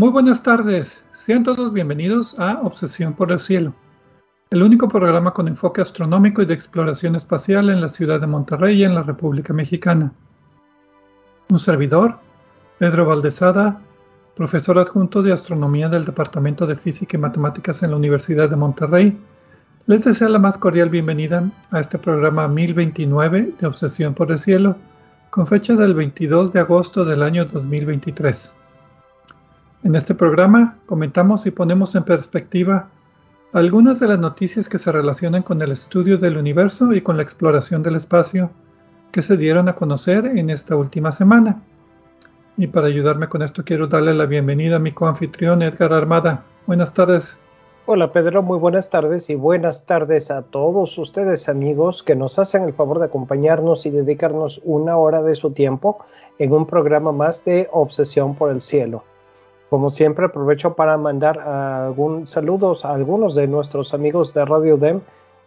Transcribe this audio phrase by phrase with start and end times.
[0.00, 3.74] Muy buenas tardes, sean todos bienvenidos a Obsesión por el Cielo,
[4.48, 8.80] el único programa con enfoque astronómico y de exploración espacial en la ciudad de Monterrey
[8.80, 10.10] y en la República Mexicana.
[11.50, 12.18] Un servidor,
[12.78, 13.78] Pedro Valdezada,
[14.36, 19.20] profesor adjunto de Astronomía del Departamento de Física y Matemáticas en la Universidad de Monterrey,
[19.84, 24.76] les desea la más cordial bienvenida a este programa 1029 de Obsesión por el Cielo,
[25.28, 28.54] con fecha del 22 de agosto del año 2023.
[29.82, 32.90] En este programa comentamos y ponemos en perspectiva
[33.54, 37.22] algunas de las noticias que se relacionan con el estudio del universo y con la
[37.22, 38.50] exploración del espacio
[39.10, 41.62] que se dieron a conocer en esta última semana.
[42.58, 46.44] Y para ayudarme con esto quiero darle la bienvenida a mi coanfitrión Edgar Armada.
[46.66, 47.38] Buenas tardes.
[47.86, 52.64] Hola Pedro, muy buenas tardes y buenas tardes a todos ustedes amigos que nos hacen
[52.64, 55.98] el favor de acompañarnos y dedicarnos una hora de su tiempo
[56.38, 59.04] en un programa más de Obsesión por el Cielo.
[59.70, 65.00] Como siempre, aprovecho para mandar algún, saludos a algunos de nuestros amigos de Radio DEM,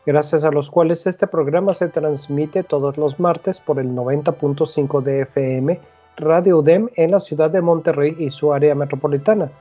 [0.05, 5.23] gracias a los cuales este programa se transmite todos los martes por el 90.5 de
[5.23, 5.77] FM
[6.15, 9.51] Radio DEM en la ciudad de Monterrey y su área metropolitana.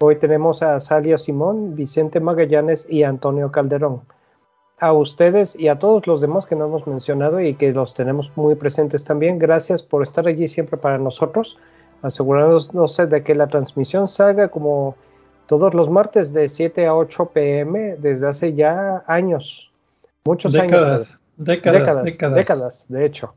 [0.00, 4.00] Hoy tenemos a Salia Simón, Vicente Magallanes y Antonio Calderón.
[4.80, 8.32] A ustedes y a todos los demás que no hemos mencionado y que los tenemos
[8.36, 11.58] muy presentes también, gracias por estar allí siempre para nosotros
[12.88, 14.96] sé de que la transmisión salga como
[15.46, 19.70] todos los martes de 7 a 8 pm desde hace ya años,
[20.24, 20.70] muchos años.
[20.70, 23.34] Décadas, décadas, décadas, décadas, de hecho.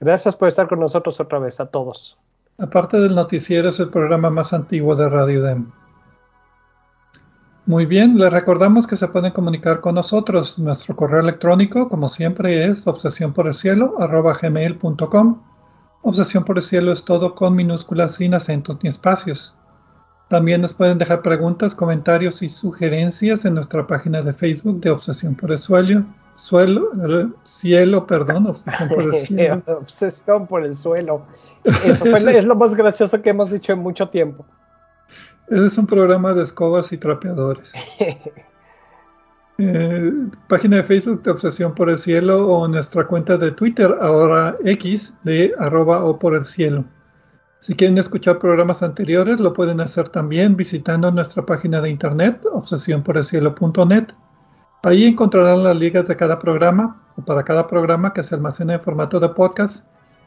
[0.00, 2.16] Gracias por estar con nosotros otra vez, a todos.
[2.58, 5.70] Aparte del noticiero, es el programa más antiguo de Radio DEM.
[7.66, 10.58] Muy bien, les recordamos que se pueden comunicar con nosotros.
[10.58, 13.34] Nuestro correo electrónico, como siempre, es obsesión
[16.02, 19.54] Obsesión por el cielo es todo con minúsculas sin acentos ni espacios.
[20.28, 25.34] También nos pueden dejar preguntas, comentarios y sugerencias en nuestra página de Facebook de Obsesión
[25.34, 26.04] por el Suelo.
[26.34, 26.92] Suelo,
[27.42, 29.62] cielo, perdón, obsesión por el cielo.
[29.66, 31.22] obsesión por el suelo.
[31.84, 34.46] Eso es lo más gracioso que hemos dicho en mucho tiempo.
[35.48, 37.72] Ese es un programa de escobas y trapeadores.
[39.60, 40.12] Eh,
[40.46, 45.12] página de Facebook de Obsesión por el Cielo o nuestra cuenta de Twitter, ahora X,
[45.24, 46.84] de arroba o por el cielo.
[47.58, 54.04] Si quieren escuchar programas anteriores, lo pueden hacer también visitando nuestra página de internet, obsesiónporelcielo.net.
[54.84, 58.80] Ahí encontrarán las ligas de cada programa o para cada programa que se almacena en
[58.80, 59.84] formato de podcast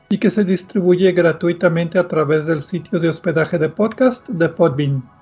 [0.10, 5.21] y que se distribuye gratuitamente a través del sitio de hospedaje de podcast de Podbean.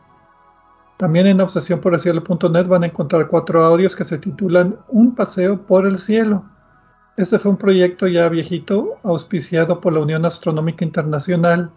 [0.99, 5.97] También en obsesiónporelcielo.net van a encontrar cuatro audios que se titulan Un paseo por el
[5.97, 6.43] cielo.
[7.15, 11.71] Este fue un proyecto ya viejito, auspiciado por la Unión Astronómica Internacional,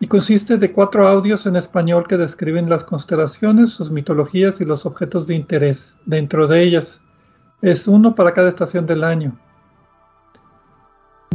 [0.00, 4.84] y consiste de cuatro audios en español que describen las constelaciones, sus mitologías y los
[4.84, 7.00] objetos de interés dentro de ellas.
[7.62, 9.38] Es uno para cada estación del año.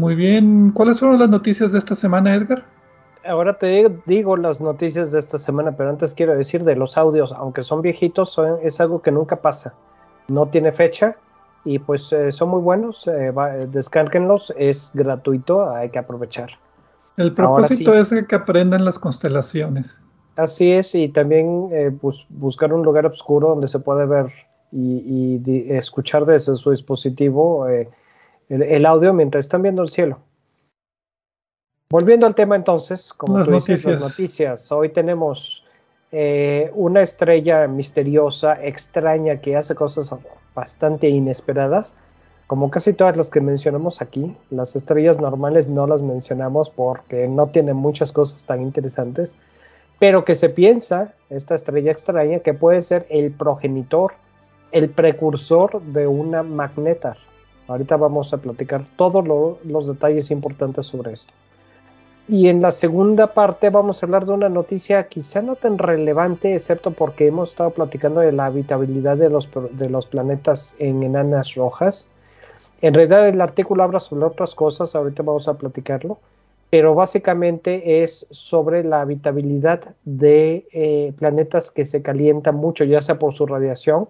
[0.01, 2.74] Muy bien, ¿cuáles fueron las noticias de esta semana, Edgar?
[3.25, 7.33] Ahora te digo las noticias de esta semana, pero antes quiero decir de los audios,
[7.33, 9.73] aunque son viejitos, es algo que nunca pasa.
[10.27, 11.15] No tiene fecha
[11.63, 13.33] y pues eh, son muy buenos, eh,
[13.69, 16.51] descárguenlos, es gratuito, hay que aprovechar.
[17.17, 20.01] El propósito es que aprendan las constelaciones.
[20.35, 21.91] Así es, y también eh,
[22.29, 24.31] buscar un lugar oscuro donde se puede ver
[24.71, 25.41] y,
[25.73, 27.67] escuchar desde su dispositivo
[28.49, 30.19] el audio mientras están viendo el cielo.
[31.95, 33.85] Volviendo al tema entonces, como las, noticias.
[33.85, 35.63] las noticias, hoy tenemos
[36.11, 40.13] eh, una estrella misteriosa, extraña, que hace cosas
[40.53, 41.95] bastante inesperadas,
[42.47, 44.35] como casi todas las que mencionamos aquí.
[44.49, 49.37] Las estrellas normales no las mencionamos porque no tienen muchas cosas tan interesantes,
[49.97, 54.11] pero que se piensa, esta estrella extraña, que puede ser el progenitor,
[54.73, 57.15] el precursor de una magnetar.
[57.69, 59.25] Ahorita vamos a platicar todos
[59.63, 61.33] los detalles importantes sobre esto.
[62.27, 66.55] Y en la segunda parte vamos a hablar de una noticia quizá no tan relevante,
[66.55, 71.53] excepto porque hemos estado platicando de la habitabilidad de los, de los planetas en enanas
[71.53, 72.07] rojas.
[72.81, 76.17] En realidad el artículo habla sobre otras cosas, ahorita vamos a platicarlo,
[76.71, 83.19] pero básicamente es sobre la habitabilidad de eh, planetas que se calientan mucho, ya sea
[83.19, 84.09] por su radiación,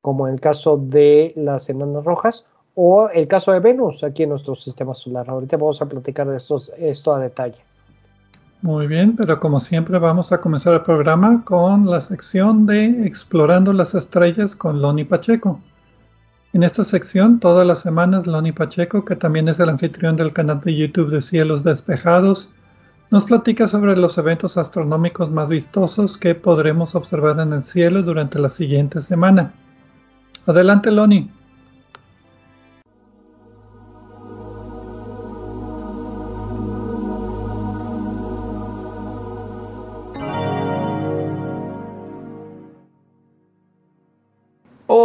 [0.00, 4.30] como en el caso de las enanas rojas, o el caso de Venus aquí en
[4.30, 5.28] nuestro sistema solar.
[5.28, 7.58] Ahorita vamos a platicar de esto a detalle.
[8.62, 13.72] Muy bien, pero como siempre vamos a comenzar el programa con la sección de Explorando
[13.72, 15.60] las Estrellas con Loni Pacheco.
[16.52, 20.60] En esta sección, todas las semanas, Loni Pacheco, que también es el anfitrión del canal
[20.60, 22.50] de YouTube de Cielos Despejados,
[23.10, 28.38] nos platica sobre los eventos astronómicos más vistosos que podremos observar en el cielo durante
[28.38, 29.54] la siguiente semana.
[30.46, 31.30] Adelante, Loni.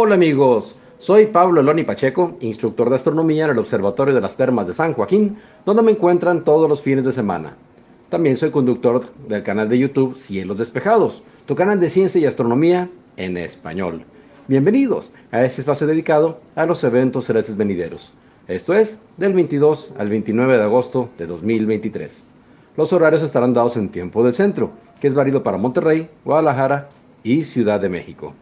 [0.06, 4.68] Hola amigos, soy Pablo Loni Pacheco, instructor de astronomía en el Observatorio de las Termas
[4.68, 7.56] de San Joaquín, donde me encuentran todos los fines de semana.
[8.08, 12.88] También soy conductor del canal de YouTube Cielos Despejados, tu canal de ciencia y astronomía
[13.16, 14.04] en español.
[14.46, 18.12] Bienvenidos a este espacio dedicado a los eventos celestes venideros.
[18.46, 22.24] Esto es del 22 al 29 de agosto de 2023.
[22.76, 24.70] Los horarios estarán dados en tiempo del centro,
[25.00, 26.90] que es válido para Monterrey, Guadalajara
[27.24, 28.34] y Ciudad de México.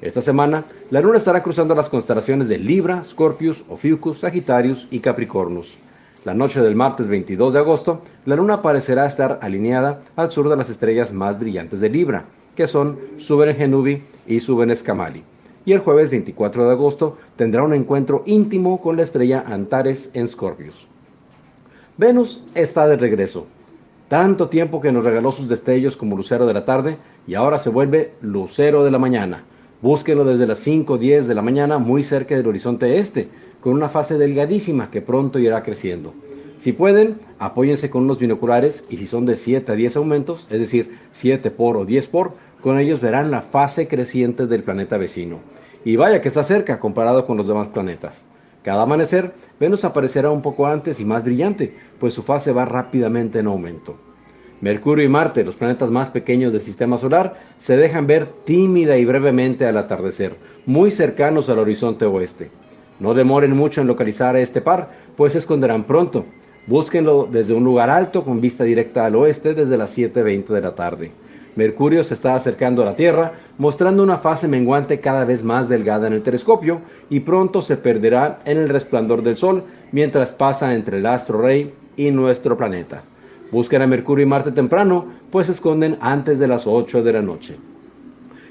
[0.00, 5.78] Esta semana, la luna estará cruzando las constelaciones de Libra, Scorpius, Ophiuchus, Sagittarius y Capricornus.
[6.24, 10.56] La noche del martes 22 de agosto, la luna parecerá estar alineada al sur de
[10.56, 12.24] las estrellas más brillantes de Libra,
[12.56, 15.22] que son Suben Genubi y Suben Escamali.
[15.64, 20.28] Y el jueves 24 de agosto tendrá un encuentro íntimo con la estrella Antares en
[20.28, 20.86] Scorpius.
[21.96, 23.46] Venus está de regreso.
[24.08, 27.70] Tanto tiempo que nos regaló sus destellos como lucero de la tarde y ahora se
[27.70, 29.44] vuelve lucero de la mañana
[29.84, 33.28] Búsquenlo desde las 5 o 10 de la mañana muy cerca del horizonte este,
[33.60, 36.14] con una fase delgadísima que pronto irá creciendo.
[36.56, 40.58] Si pueden, apóyense con unos binoculares y si son de 7 a 10 aumentos, es
[40.58, 42.32] decir, 7 por o 10 por,
[42.62, 45.40] con ellos verán la fase creciente del planeta vecino.
[45.84, 48.24] Y vaya que está cerca comparado con los demás planetas.
[48.62, 53.38] Cada amanecer, Venus aparecerá un poco antes y más brillante, pues su fase va rápidamente
[53.38, 53.98] en aumento.
[54.60, 59.04] Mercurio y Marte, los planetas más pequeños del sistema solar, se dejan ver tímida y
[59.04, 62.50] brevemente al atardecer, muy cercanos al horizonte oeste.
[63.00, 66.24] No demoren mucho en localizar a este par, pues se esconderán pronto.
[66.66, 70.74] Búsquenlo desde un lugar alto con vista directa al oeste desde las 7.20 de la
[70.74, 71.10] tarde.
[71.56, 76.06] Mercurio se está acercando a la Tierra, mostrando una fase menguante cada vez más delgada
[76.06, 76.80] en el telescopio
[77.10, 81.72] y pronto se perderá en el resplandor del Sol mientras pasa entre el astro rey
[81.96, 83.02] y nuestro planeta.
[83.54, 87.22] Busquen a Mercurio y Marte temprano, pues se esconden antes de las 8 de la
[87.22, 87.56] noche.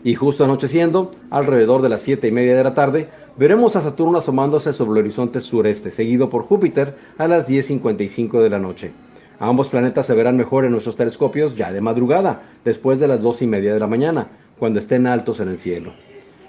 [0.02, 4.20] Y justo anocheciendo, alrededor de las 7 y media de la tarde, veremos a Saturno
[4.20, 8.94] asomándose sobre el horizonte sureste, seguido por Júpiter a las 10.55 de la noche.
[9.40, 13.42] Ambos planetas se verán mejor en nuestros telescopios ya de madrugada, después de las 2
[13.42, 14.28] y media de la mañana,
[14.58, 15.92] cuando estén altos en el cielo.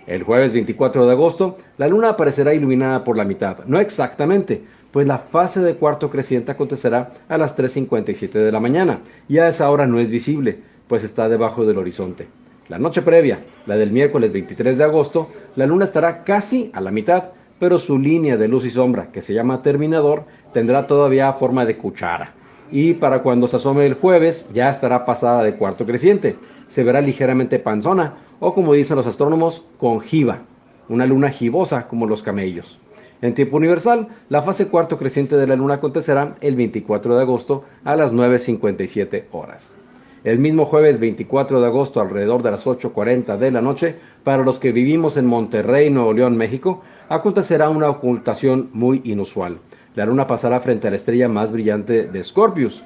[0.07, 4.63] El jueves 24 de agosto, la luna aparecerá iluminada por la mitad, no exactamente,
[4.95, 9.49] pues la fase de cuarto creciente acontecerá a las 3.57 de la mañana y a
[9.49, 12.29] esa hora no es visible, pues está debajo del horizonte.
[12.69, 16.93] La noche previa, la del miércoles 23 de agosto, la luna estará casi a la
[16.93, 21.67] mitad, pero su línea de luz y sombra, que se llama terminador, tendrá todavía forma
[21.67, 22.33] de cuchara.
[22.71, 26.37] Y para cuando se asome el jueves ya estará pasada de cuarto creciente.
[26.69, 30.43] Se verá ligeramente panzona o como dicen los astrónomos, conjiva,
[30.89, 32.79] una luna gibosa como los camellos.
[33.25, 37.65] En tiempo universal, la fase cuarto creciente de la Luna acontecerá el 24 de agosto
[37.83, 39.79] a las 9.57 horas.
[40.25, 44.59] El mismo jueves 24 de agosto, alrededor de las 8.40 de la noche, para los
[44.59, 49.57] que vivimos en Monterrey, Nuevo León, México, acontecerá una ocultación muy inusual.
[49.95, 52.85] La Luna pasará frente a la estrella más brillante de Scorpius,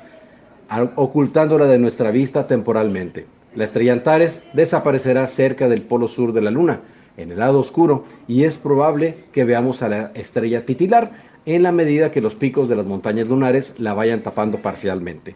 [0.94, 3.26] ocultándola de nuestra vista temporalmente.
[3.56, 6.82] La estrella Antares desaparecerá cerca del polo sur de la Luna,
[7.18, 11.12] en el lado oscuro y es probable que veamos a la estrella titilar
[11.44, 15.34] en la medida que los picos de las montañas lunares la vayan tapando parcialmente.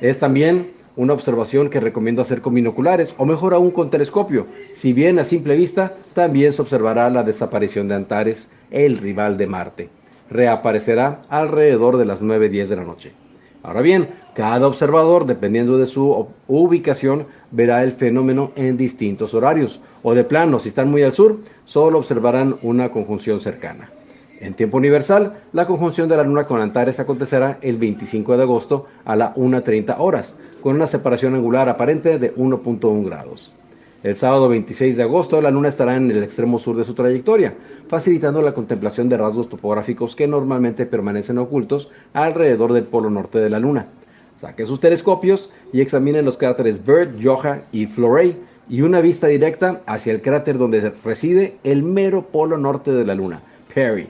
[0.00, 4.46] Es también una observación que recomiendo hacer con binoculares o mejor aún con telescopio.
[4.72, 9.46] Si bien a simple vista, también se observará la desaparición de Antares, el rival de
[9.46, 9.88] Marte.
[10.30, 13.12] Reaparecerá alrededor de las 9.10 de la noche.
[13.62, 20.14] Ahora bien, cada observador, dependiendo de su ubicación, verá el fenómeno en distintos horarios, o
[20.14, 23.90] de plano, si están muy al sur, solo observarán una conjunción cercana.
[24.40, 28.86] En tiempo universal, la conjunción de la Luna con Antares acontecerá el 25 de agosto
[29.04, 33.52] a las 1.30 horas, con una separación angular aparente de 1.1 grados.
[34.04, 37.54] El sábado 26 de agosto, la Luna estará en el extremo sur de su trayectoria,
[37.88, 43.50] facilitando la contemplación de rasgos topográficos que normalmente permanecen ocultos alrededor del polo norte de
[43.50, 43.88] la Luna.
[44.36, 48.36] Saquen sus telescopios y examinen los cráteres Bird, Joha y Florey
[48.68, 53.14] y una vista directa hacia el cráter donde reside el mero polo norte de la
[53.14, 53.42] Luna,
[53.74, 54.08] Perry.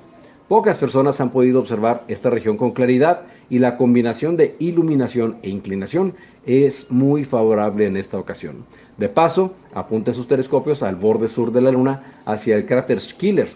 [0.49, 5.51] Pocas personas han podido observar esta región con claridad y la combinación de iluminación e
[5.51, 6.15] inclinación
[6.47, 8.65] es muy favorable en esta ocasión.
[8.97, 13.49] De paso, apunten sus telescopios al borde sur de la Luna hacia el cráter Schiller.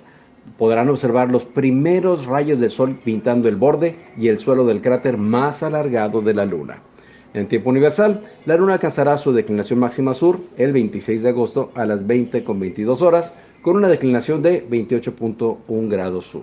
[0.59, 5.17] Podrán observar los primeros rayos de sol pintando el borde y el suelo del cráter
[5.17, 6.83] más alargado de la Luna.
[7.35, 11.87] En tiempo universal, la Luna alcanzará su declinación máxima sur el 26 de agosto a
[11.87, 16.43] las 20.22 horas con una declinación de 28.1 grados sur.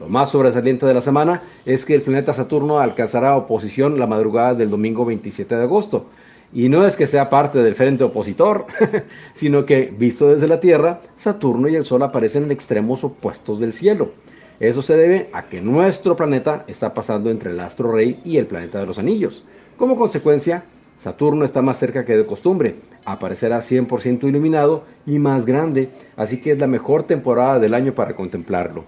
[0.00, 4.54] Lo más sobresaliente de la semana es que el planeta Saturno alcanzará oposición la madrugada
[4.54, 6.06] del domingo 27 de agosto.
[6.52, 8.66] Y no es que sea parte del frente opositor,
[9.34, 13.72] sino que, visto desde la Tierra, Saturno y el Sol aparecen en extremos opuestos del
[13.72, 14.12] cielo.
[14.58, 18.46] Eso se debe a que nuestro planeta está pasando entre el astro rey y el
[18.46, 19.44] planeta de los anillos.
[19.78, 20.64] Como consecuencia,
[20.96, 26.50] Saturno está más cerca que de costumbre, aparecerá 100% iluminado y más grande, así que
[26.50, 28.86] es la mejor temporada del año para contemplarlo.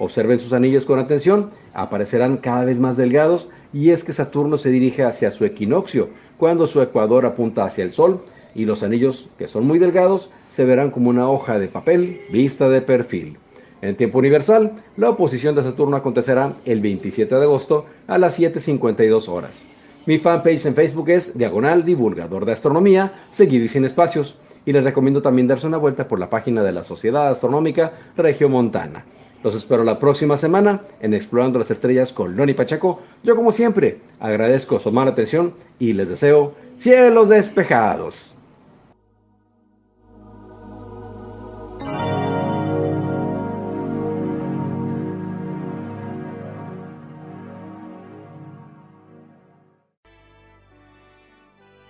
[0.00, 4.70] Observen sus anillos con atención, aparecerán cada vez más delgados y es que Saturno se
[4.70, 6.08] dirige hacia su equinoccio,
[6.38, 10.64] cuando su ecuador apunta hacia el Sol y los anillos, que son muy delgados, se
[10.64, 13.36] verán como una hoja de papel vista de perfil.
[13.80, 19.28] En tiempo universal, la oposición de Saturno acontecerá el 27 de agosto a las 7.52
[19.28, 19.64] horas.
[20.04, 24.34] Mi fanpage en Facebook es Diagonal Divulgador de Astronomía, seguido y sin espacios,
[24.66, 29.04] y les recomiendo también darse una vuelta por la página de la Sociedad Astronómica Regiomontana.
[29.44, 33.00] Los espero la próxima semana en Explorando las Estrellas con Loni Pacheco.
[33.22, 38.36] Yo como siempre agradezco su mala atención y les deseo cielos despejados.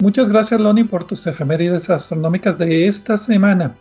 [0.02, 3.76] Muchas gracias Loni por tus efemérides astronómicas de esta semana.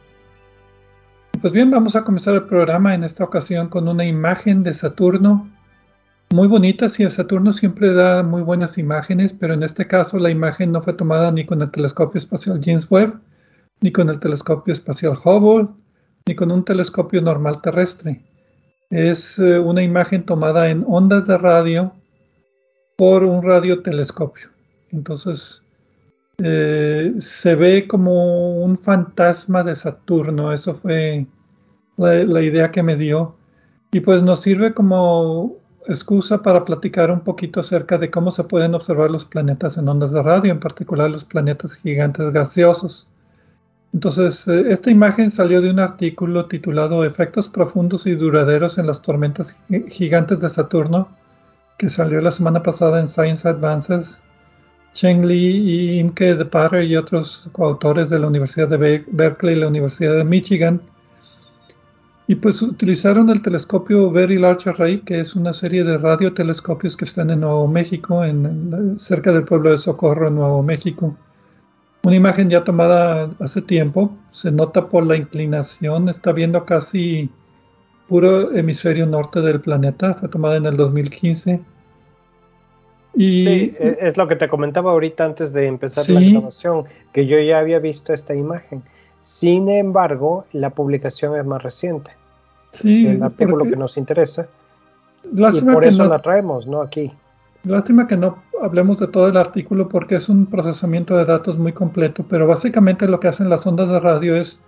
[1.42, 5.50] Pues bien, vamos a comenzar el programa en esta ocasión con una imagen de Saturno
[6.30, 6.90] muy bonita.
[6.90, 10.94] Sí, Saturno siempre da muy buenas imágenes, pero en este caso la imagen no fue
[10.94, 13.20] tomada ni con el telescopio espacial James Webb,
[13.80, 15.70] ni con el telescopio espacial Hubble,
[16.28, 18.24] ni con un telescopio normal terrestre.
[18.92, 21.94] Es eh, una imagen tomada en ondas de radio
[22.96, 24.50] por un radiotelescopio.
[24.92, 25.64] Entonces,
[26.44, 31.28] eh, se ve como un fantasma de Saturno, eso fue
[31.98, 33.36] la, idea que me dio.
[33.92, 35.58] Y pues nos sirve como
[35.88, 40.12] excusa para platicar un poquito acerca de cómo se pueden observar los planetas en ondas
[40.12, 43.08] de radio, en particular los planetas gigantes gaseosos.
[43.94, 49.02] Entonces, eh, esta imagen salió de un artículo titulado Efectos profundos y duraderos en las
[49.02, 49.56] tormentas
[49.90, 51.10] gigantes de Saturno,
[51.78, 54.22] que salió la semana pasada en Science Advances
[54.94, 59.60] Cheng Li y Imke de Parre y otros coautores de la Universidad de Berkeley y
[59.60, 60.82] la Universidad de Michigan.
[62.28, 67.06] Y pues utilizaron el telescopio Very Large Array, que es una serie de radiotelescopios que
[67.06, 71.16] están en Nuevo México, en, cerca del pueblo de Socorro, en Nuevo México.
[72.04, 77.30] Una imagen ya tomada hace tiempo, se nota por la inclinación, está viendo casi
[78.08, 81.62] puro hemisferio norte del planeta, fue tomada en el 2015
[83.14, 87.26] y, sí, e, es lo que te comentaba ahorita antes de empezar la grabación, que
[87.26, 88.84] yo ya había visto esta imagen.
[89.22, 92.12] Sin embargo, la publicación es más reciente.
[92.72, 94.48] Sí, el artículo que nos interesa.
[95.24, 96.82] y por eso la traemos, ¿no?
[96.82, 97.12] Aquí.
[97.64, 101.74] Lástima que no hablemos de todo el artículo porque es un procesamiento de datos muy
[101.74, 104.60] completo, pero básicamente lo que hacen las ondas de radio es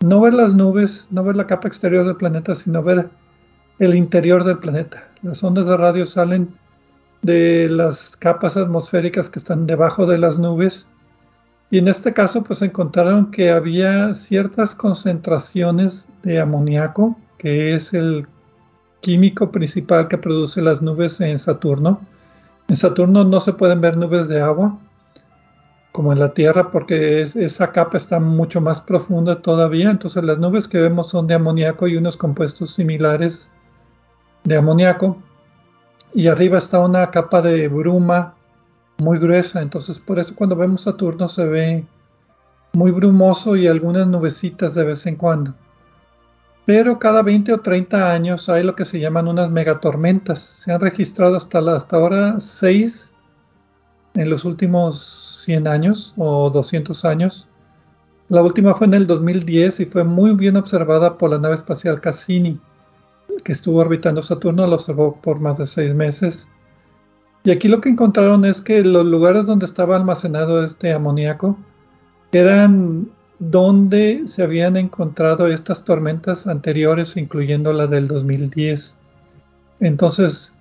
[0.00, 3.08] no ver las nubes, no ver la capa exterior del planeta, sino ver
[3.80, 5.08] el interior del planeta.
[5.22, 6.54] Las ondas de radio salen
[7.22, 10.86] de las capas atmosféricas que están debajo de las nubes.
[11.70, 18.26] Y en este caso, pues encontraron que había ciertas concentraciones de amoníaco, que es el
[19.00, 22.00] químico principal que produce las nubes en Saturno.
[22.68, 24.78] En Saturno no se pueden ver nubes de agua,
[25.92, 29.90] como en la Tierra, porque esa capa está mucho más profunda todavía.
[29.90, 33.48] Entonces las nubes que vemos son de amoníaco y unos compuestos similares
[34.44, 35.18] de amoníaco
[36.18, 38.34] y arriba está una capa de bruma
[38.96, 41.86] muy gruesa, entonces por eso cuando vemos Saturno se ve
[42.72, 45.54] muy brumoso y algunas nubecitas de vez en cuando.
[46.66, 50.40] Pero cada 20 o 30 años hay lo que se llaman unas megatormentas.
[50.40, 53.12] Se han registrado hasta, hasta ahora 6
[54.14, 57.46] en los últimos 100 años o 200 años.
[58.28, 62.00] La última fue en el 2010 y fue muy bien observada por la nave espacial
[62.00, 62.58] Cassini
[63.42, 66.48] que estuvo orbitando Saturno, lo observó por más de seis meses.
[67.44, 71.56] Y aquí lo que encontraron es que los lugares donde estaba almacenado este amoníaco
[72.32, 78.96] eran donde se habían encontrado estas tormentas anteriores, incluyendo la del 2010.
[79.80, 80.52] Entonces,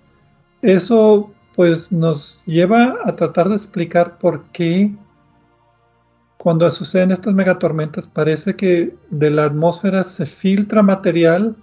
[0.61, 4.93] eso pues nos lleva a tratar de explicar por qué
[6.37, 11.55] cuando suceden estas megatormentas parece que de la atmósfera se filtra material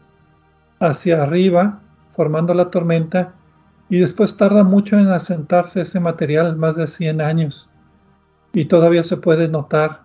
[0.80, 1.80] hacia arriba,
[2.14, 3.34] formando la tormenta,
[3.88, 7.68] y después tarda mucho en asentarse ese material, más de 100 años,
[8.52, 10.04] y todavía se puede notar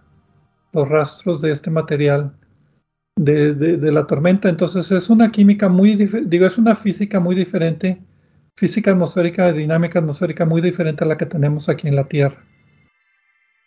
[0.74, 2.34] los rastros de este material
[3.16, 4.50] de, de, la tormenta.
[4.50, 8.02] Entonces es una química muy, digo, es una física muy diferente
[8.60, 12.44] física atmosférica, dinámica atmosférica muy diferente a la que tenemos aquí en la Tierra.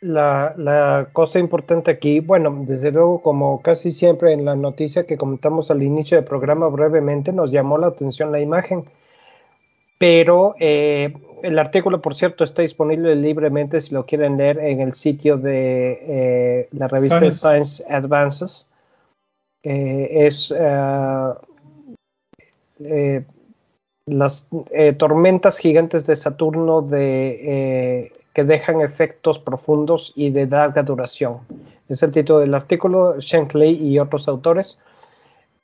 [0.02, 5.70] La, cosa importante aquí, bueno, desde luego, como casi siempre en la noticia que comentamos
[5.70, 8.84] al inicio del programa brevemente, nos llamó la atención la imagen.
[9.98, 14.94] Pero eh, el artículo, por cierto, está disponible libremente si lo quieren leer en el
[14.94, 18.68] sitio de eh, la revista Science, Advances.
[19.62, 20.52] Eh, es
[24.06, 31.38] las eh, tormentas gigantes de Saturno de, que dejan efectos profundos y de larga duración.
[31.88, 34.80] Es el título del artículo, Shankly y otros autores.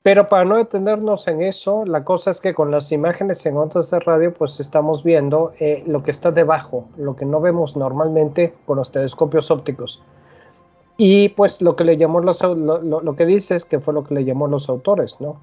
[0.02, 3.90] Pero para no detenernos en eso, la cosa es que con las imágenes en ondas
[3.90, 8.54] de radio, pues estamos viendo eh, lo que está debajo, lo que no vemos normalmente
[8.64, 10.02] con los telescopios ópticos.
[10.96, 14.04] Y pues lo que le llamó los, lo, lo que dice es que fue lo
[14.04, 15.40] que le llamó los autores, ¿no?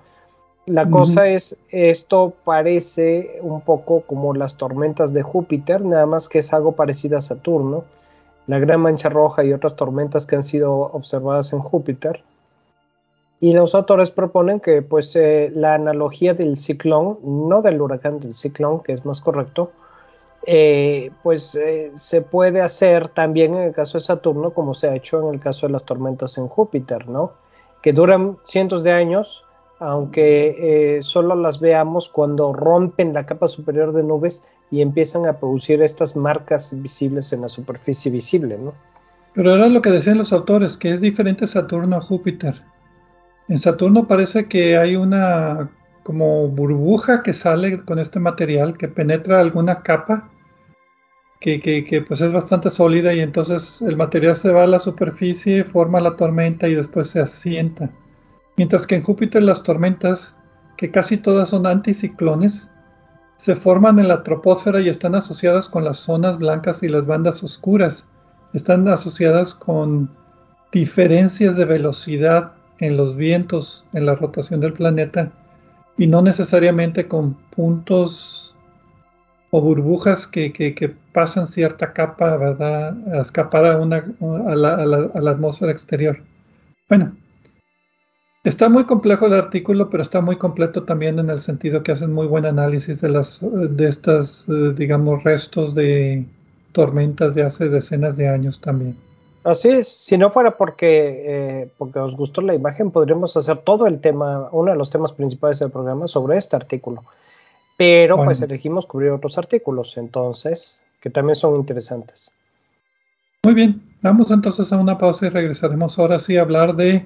[0.65, 6.39] La cosa es, esto parece un poco como las tormentas de Júpiter, nada más que
[6.39, 7.83] es algo parecido a Saturno,
[8.47, 12.23] la gran mancha roja y otras tormentas que han sido observadas en Júpiter.
[13.39, 18.33] Y los autores proponen que pues eh, la analogía del ciclón, no del huracán, del
[18.33, 19.71] ciclón, que es más correcto,
[20.47, 24.95] eh, pues eh, se puede hacer también en el caso de Saturno como se ha
[24.95, 27.33] hecho en el caso de las tormentas en Júpiter, ¿no?
[27.83, 29.44] Que duran cientos de años
[29.79, 35.33] aunque eh, solo las veamos cuando rompen la capa superior de nubes y empiezan a
[35.33, 38.73] producir estas marcas visibles en la superficie visible, ¿no?
[39.33, 42.61] Pero era lo que decían los autores, que es diferente Saturno a Júpiter.
[43.49, 45.69] En Saturno parece que hay una
[46.03, 50.29] como burbuja que sale con este material que penetra alguna capa
[51.39, 55.63] que, que, pues es bastante sólida y entonces el material se va a la superficie,
[55.63, 57.89] forma la tormenta y después se asienta.
[58.57, 60.33] Mientras que en Júpiter las tormentas,
[60.77, 62.69] que casi todas son anticiclones,
[63.37, 67.43] se forman en la troposfera y están asociadas con las zonas blancas y las bandas
[67.43, 68.05] oscuras.
[68.53, 70.09] Están asociadas con
[70.71, 75.31] diferencias de velocidad en los vientos, en la rotación del planeta,
[75.97, 78.55] y no necesariamente con puntos
[79.51, 82.97] o burbujas que, pasan cierta capa, ¿verdad?
[83.13, 86.21] A escapar a, una, a la atmósfera exterior.
[86.89, 87.15] Bueno,
[88.45, 92.13] Está muy complejo el artículo, pero está muy completo también en el sentido que hacen
[92.13, 96.23] muy buen análisis de las de estas, eh, digamos, restos de
[96.71, 98.95] tormentas de hace decenas de años también.
[99.43, 103.87] Así es, si no fuera porque, eh, porque os gustó la imagen, podríamos hacer todo
[103.87, 107.03] el tema, uno de los temas principales del programa sobre este artículo.
[107.77, 112.29] Pero pues elegimos cubrir otros artículos, entonces, que también son interesantes.
[113.43, 117.05] Muy bien, vamos entonces a una pausa y regresaremos ahora sí a hablar de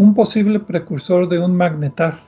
[0.00, 2.20] un posible precursor de un magnetar.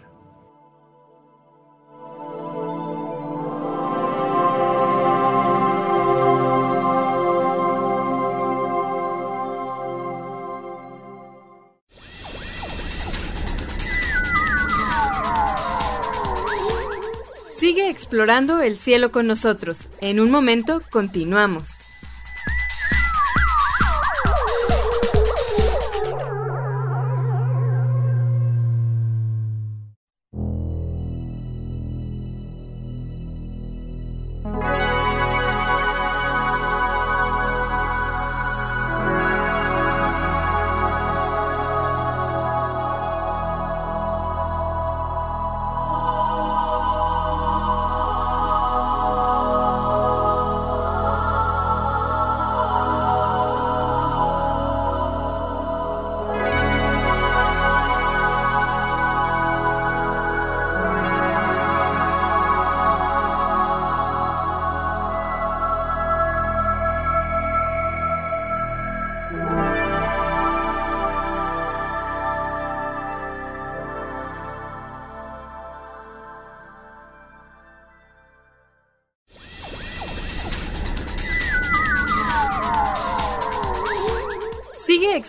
[17.56, 19.88] Sigue explorando el cielo con nosotros.
[20.02, 21.81] En un momento continuamos.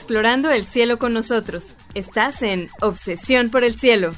[0.03, 1.77] Explorando el cielo con nosotros.
[1.93, 4.11] Estás en Obsesión por el Cielo.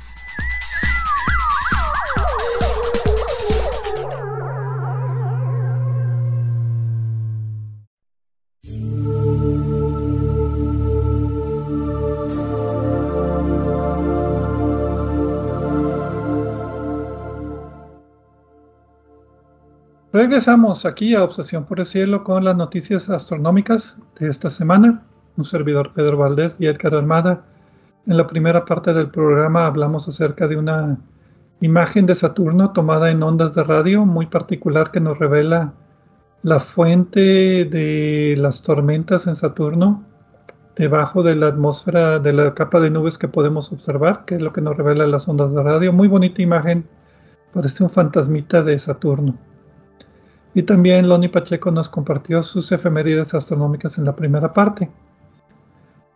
[20.12, 25.06] Regresamos aquí a Obsesión por el Cielo con las noticias astronómicas de esta semana.
[25.38, 27.44] Un servidor Pedro Valdés y Edgar Armada.
[28.08, 30.98] En la primera parte del programa hablamos acerca de una
[31.62, 35.74] imagen de Saturno tomada en ondas de radio muy particular que nos revela
[36.44, 40.04] la fuente de las tormentas en Saturno
[40.76, 44.52] debajo de la atmósfera de la capa de nubes que podemos observar, que es lo
[44.52, 45.94] que nos revela las ondas de radio.
[45.94, 46.86] Muy bonita imagen,
[47.54, 49.36] parece un fantasmita de Saturno.
[50.54, 54.90] Y también Loni Pacheco nos compartió sus efemérides astronómicas en la primera parte.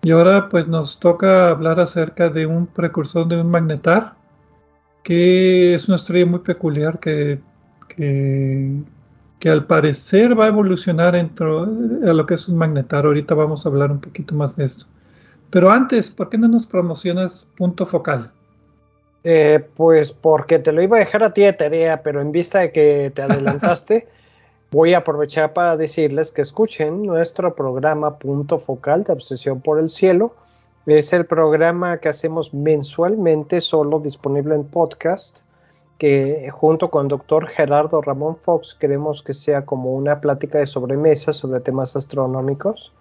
[0.01, 4.13] Y ahora pues nos toca hablar acerca de un precursor de un magnetar,
[5.03, 7.39] que es una estrella muy peculiar que,
[7.89, 13.05] que, al parecer va a evolucionar dentro a lo que es un magnetar.
[13.05, 14.85] Ahorita vamos a hablar un poquito más de esto.
[15.49, 18.31] Pero antes, ¿por qué no nos promocionas punto focal?
[19.23, 22.59] Eh, pues porque te lo iba a dejar a ti de tarea, pero en vista
[22.59, 24.07] de que te adelantaste,
[24.71, 29.89] Voy a aprovechar para decirles que escuchen nuestro programa Punto Focal de Obsesión por el
[29.89, 30.35] Cielo.
[30.85, 35.39] Es el programa que hacemos mensualmente, solo disponible en podcast,
[35.97, 41.33] que junto con doctor Gerardo Ramón Fox queremos que sea como una plática de sobremesa
[41.33, 42.93] sobre temas astronómicos.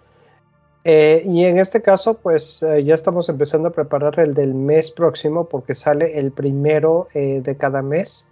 [0.85, 4.89] Eh, y en este caso, pues eh, ya estamos empezando a preparar el del mes
[4.89, 8.25] próximo porque sale el primero eh, de cada mes.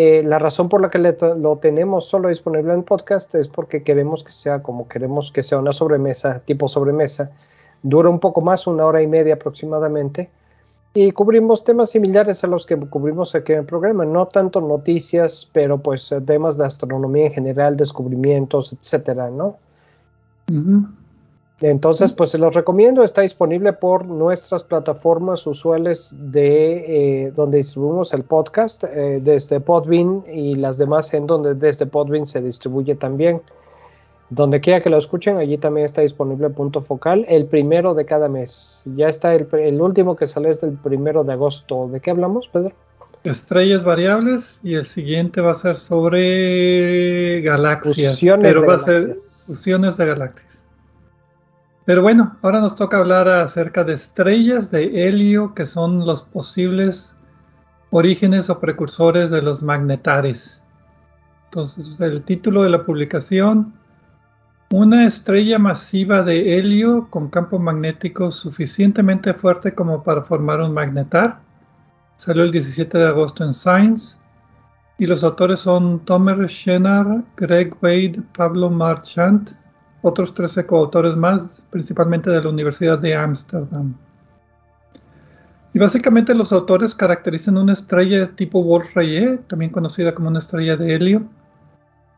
[0.00, 4.22] Eh, la razón por la que lo tenemos solo disponible en podcast es porque queremos
[4.22, 7.32] que sea como queremos que sea una sobremesa, tipo sobremesa.
[7.82, 10.30] Dura un poco más, una hora y media aproximadamente.
[10.94, 14.04] Y cubrimos temas similares a los que cubrimos aquí en el programa.
[14.04, 19.56] No tanto noticias, pero pues temas de astronomía en general, descubrimientos, etcétera, ¿no?
[21.60, 28.12] Entonces, pues se los recomiendo, está disponible por nuestras plataformas usuales de eh, donde distribuimos
[28.12, 33.42] el podcast, eh, desde Podbean y las demás en donde desde Podbean se distribuye también.
[34.30, 38.28] Donde quiera que lo escuchen, allí también está disponible punto focal, el primero de cada
[38.28, 38.82] mes.
[38.94, 41.88] Ya está el, el último que sale es el primero de agosto.
[41.88, 42.72] ¿De qué hablamos, Pedro?
[43.24, 48.20] Estrellas variables y el siguiente va a ser sobre galaxias.
[48.20, 49.16] pero va a ser
[49.46, 50.57] fusiones de galaxias.
[51.88, 57.16] Pero bueno, ahora nos toca hablar acerca de estrellas de helio, que son los posibles
[57.88, 60.62] orígenes o precursores de los magnetares.
[61.46, 63.72] Entonces, el título de la publicación,
[64.70, 71.40] una estrella masiva de helio con campo magnético suficientemente fuerte como para formar un magnetar.
[72.18, 74.18] Salió el 17 de agosto en Science.
[74.98, 79.52] Y los autores son Tomer Shenar, Greg Wade, Pablo Marchant
[80.02, 83.94] otros 13 coautores más, principalmente de la Universidad de Ámsterdam.
[85.74, 90.76] Y básicamente los autores caracterizan una estrella de tipo Wolf-Rayet, también conocida como una estrella
[90.76, 91.22] de helio,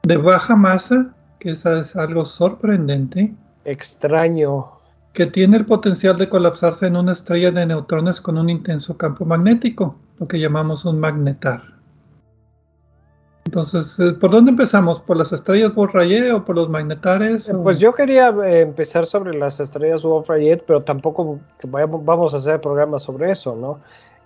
[0.02, 3.34] de baja masa, que es, es algo sorprendente.
[3.64, 4.68] Extraño.
[5.12, 9.24] Que tiene el potencial de colapsarse en una estrella de neutrones con un intenso campo
[9.24, 11.79] magnético, lo que llamamos un magnetar.
[13.50, 15.00] Entonces, eh, ¿por dónde empezamos?
[15.00, 17.48] ¿Por las estrellas Wolf-Rayet o por los magnetares?
[17.48, 22.60] Eh, pues yo quería eh, empezar sobre las estrellas Wolf-Rayet, pero tampoco vamos a hacer
[22.60, 23.80] programas sobre eso, ¿no?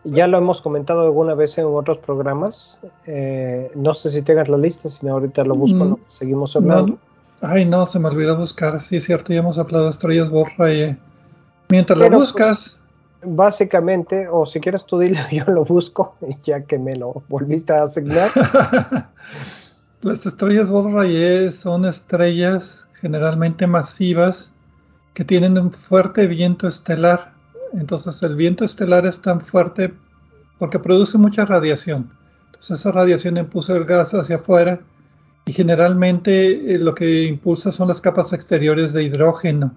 [0.05, 2.79] Ya lo hemos comentado alguna vez en otros programas.
[3.75, 6.99] no sé si tengas la lista, si no ahorita lo busco, mm, seguimos hablando.
[7.41, 8.79] ay, no, se me olvidó buscar.
[8.79, 10.99] Sí, es cierto, ya hemos hablado de estrellas Wolf-Rayet.
[11.71, 12.79] Mientras lo pues, buscas
[13.27, 18.31] básicamente, o si quieres tú yo lo busco, ya que me lo volviste a asignar.
[20.03, 24.51] Las estrellas Wolf-Rayet son estrellas generalmente masivas
[25.15, 27.33] que tienen un fuerte viento estelar.
[27.73, 29.95] Entonces el viento estelar es tan fuerte
[30.59, 32.11] porque produce mucha radiación.
[32.47, 34.81] Entonces esa radiación impulsa el gas hacia afuera
[35.47, 39.75] y generalmente eh, lo que impulsa son las capas exteriores de hidrógeno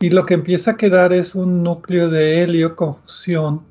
[0.00, 3.62] y lo que empieza a quedar es un núcleo de helio con fusión,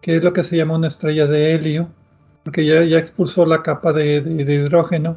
[0.00, 1.88] que es lo que se llama una estrella de helio,
[2.42, 5.16] porque ya, ya expulsó la capa de, hidrógeno.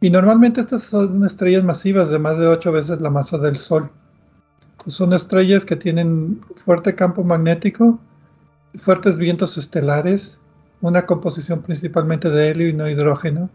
[0.00, 3.90] Y normalmente estas son estrellas masivas de más de ocho veces la masa del Sol.
[4.86, 7.98] son estrellas que tienen fuerte campo magnético,
[8.78, 10.40] fuertes vientos estelares,
[10.80, 13.50] una composición principalmente de helio y no hidrógeno,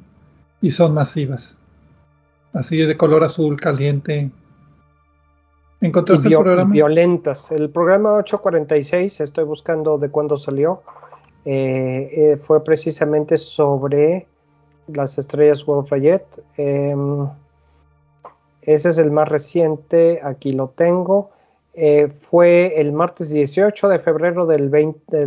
[0.61, 1.57] y son masivas.
[2.53, 4.29] Así de color azul caliente,
[5.81, 6.71] ¿Encontraste el programa?
[6.71, 7.51] Violentas.
[7.51, 10.81] El programa 846, estoy buscando de cuándo salió,
[11.45, 14.27] eh, eh, fue precisamente sobre
[14.87, 16.25] las estrellas Wolf-Rayet.
[16.57, 17.27] Em,
[18.61, 21.29] ese es el más reciente, aquí lo tengo.
[21.73, 24.71] Eh, fue el martes 18 de febrero del,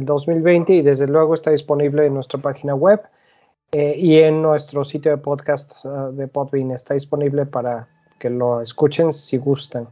[0.04, 3.00] 2020 y desde luego está disponible en nuestra página web
[3.70, 6.70] y en nuestro sitio de podcast uh, de Podbean.
[6.70, 7.87] Está disponible para
[8.18, 9.87] que lo escuchen si gustan.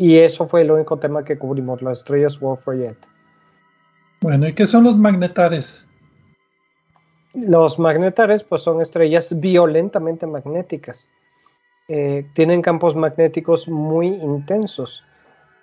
[0.00, 2.96] Y eso fue el único tema que cubrimos, las estrellas Wolf-Rayet.
[4.22, 5.84] Bueno, ¿y qué son los magnetares?
[7.34, 11.10] Los magnetares pues son estrellas violentamente magnéticas.
[11.88, 15.04] Eh, tienen campos magnéticos muy intensos.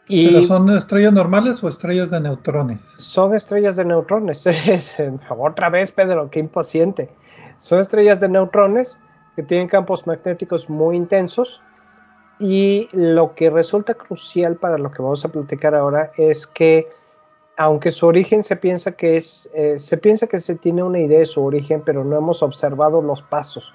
[0.08, 2.84] Y ¿Pero son estrellas normales o estrellas de neutrones?
[3.00, 4.45] Son estrellas de neutrones.
[5.36, 7.10] Otra vez, Pedro, qué impaciente.
[7.58, 9.00] Son estrellas de neutrones
[9.36, 11.60] que tienen campos magnéticos muy intensos
[12.39, 16.88] y lo que resulta crucial para lo que vamos a platicar ahora es que
[17.58, 21.19] aunque su origen se piensa que es, eh, se piensa que se tiene una idea
[21.19, 23.73] de su origen, pero no hemos observado los pasos.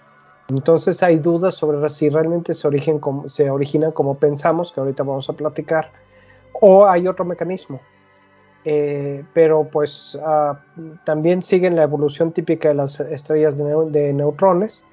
[0.48, 5.28] Entonces hay dudas sobre si realmente se, origen se originan como pensamos, que ahorita vamos
[5.28, 5.90] a platicar,
[6.52, 7.80] o hay otro mecanismo.
[8.64, 10.60] Eh, pero pues ah,
[11.04, 14.84] también siguen la evolución típica de las estrellas de neutrones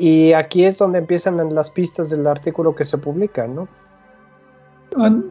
[0.00, 3.68] y aquí es donde empiezan las pistas del artículo que se publica, ¿no?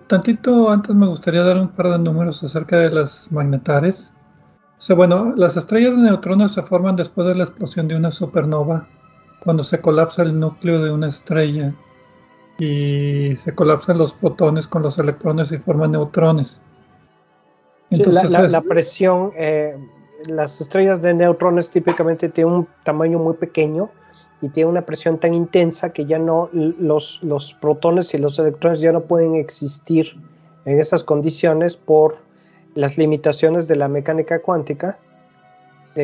[0.05, 4.11] Tantito antes me gustaría dar un par de números acerca de las magnetares.
[4.77, 8.11] O sea, bueno, las estrellas de neutrones se forman después de la explosión de una
[8.11, 8.87] supernova,
[9.43, 11.73] cuando se colapsa el núcleo de una estrella
[12.59, 16.61] y se colapsan los protones con los electrones y forman neutrones.
[17.89, 19.75] Entonces, la, presión, eh,
[20.27, 23.89] las estrellas de neutrones típicamente tienen un tamaño muy pequeño
[24.41, 28.81] y tiene una presión tan intensa que ya no los, los protones y los electrones
[28.81, 30.15] ya no pueden existir
[30.65, 32.17] en esas condiciones por
[32.75, 34.97] las limitaciones de la mecánica cuántica,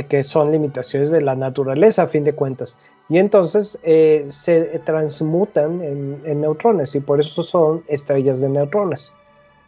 [0.10, 2.78] que son limitaciones de la naturaleza a fin de cuentas.
[3.08, 9.14] Y entonces eh, se transmutan en neutrones y por eso son estrellas de neutrones.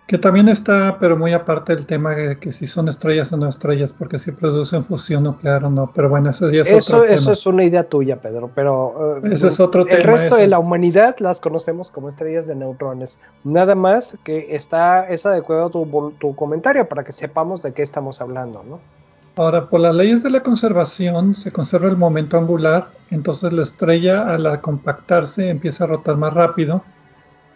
[0.07, 3.49] Que también está, pero muy aparte del tema de que si son estrellas o no
[3.49, 5.91] estrellas, porque si producen fusión nuclear o no.
[5.93, 9.27] Pero bueno, eso ya es eso, otro Eso es una idea tuya, Pedro, pero uh,
[9.27, 13.19] es otro el resto de la humanidad las conocemos como estrellas de neutrones.
[13.43, 18.21] Nada más que está, es adecuado tu, tu comentario para que sepamos de qué estamos
[18.21, 18.79] hablando, ¿no?
[19.35, 24.33] Ahora, por las leyes de la conservación, se conserva el momento angular, entonces la estrella
[24.33, 26.81] al compactarse empieza a rotar más rápido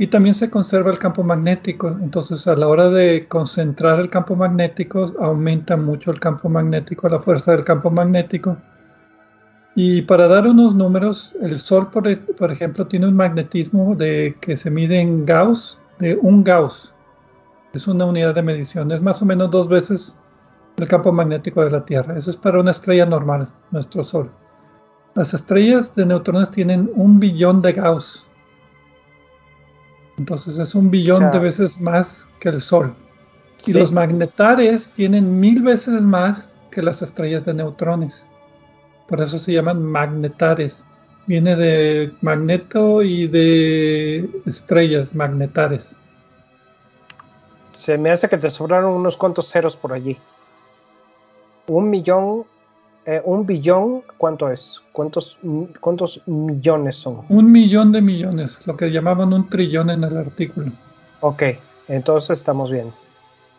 [0.02, 1.90] y también se conserva el campo magnético.
[1.90, 7.20] Entonces, a la hora de concentrar el campo magnético, aumenta mucho el campo magnético, la
[7.20, 8.58] fuerza del campo magnético.
[9.76, 14.58] Y para dar unos números, el Sol, por, e, ejemplo, tiene un magnetismo de, que
[14.58, 16.92] se mide en Gauss, de un Gauss.
[17.72, 20.18] Es una unidad de medición, es más o menos dos veces
[20.78, 22.18] el campo magnético de la Tierra.
[22.18, 24.32] Eso es para una estrella normal, nuestro Sol.
[25.14, 28.26] Las estrellas de neutrones tienen un billón de Gauss.
[30.22, 32.94] Entonces es un billón de veces más que el Sol.
[33.66, 38.24] Y los magnetares tienen mil veces más que las estrellas de neutrones.
[39.08, 40.84] Por eso se llaman magnetares.
[41.26, 45.98] Viene de magneto y de estrellas magnetares.
[47.72, 50.20] Se me hace que te sobraron unos cuantos ceros por allí.
[51.66, 52.44] Un millón
[53.06, 54.82] eh, un billón, ¿cuánto es?
[54.92, 55.40] ¿Cuántos,
[55.80, 57.22] ¿Cuántos millones son?
[57.30, 60.72] Un millón de millones, lo que llamaban un trillón en el artículo.
[61.22, 61.44] Ok,
[61.88, 62.92] entonces estamos bien.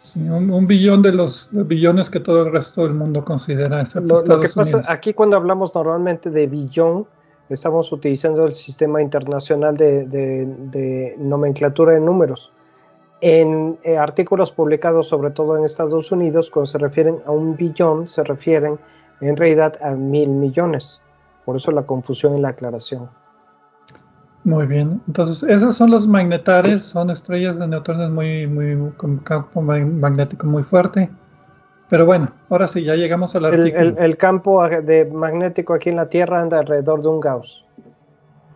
[0.05, 3.85] Sí, un, billón de los billones que todo el resto del mundo considera.
[3.95, 7.07] Lo, lo que pasa aquí cuando hablamos normalmente de billón,
[7.49, 12.53] estamos utilizando el sistema internacional de, nomenclatura de números.
[13.21, 18.09] En eh, artículos publicados sobre todo en Estados Unidos, cuando se refieren a un billón,
[18.09, 18.79] se refieren
[19.29, 21.01] en realidad a mil millones.
[21.45, 23.09] Por eso la confusión en la aclaración.
[24.45, 29.63] Muy bien, entonces esos son los magnetares, son estrellas de neutrones muy, muy con campo
[29.63, 31.09] magnético muy fuerte.
[31.89, 33.97] Pero bueno, ahora sí, ya llegamos al artículo.
[33.99, 37.65] El, campo de magnético aquí en la Tierra anda alrededor de un Gauss.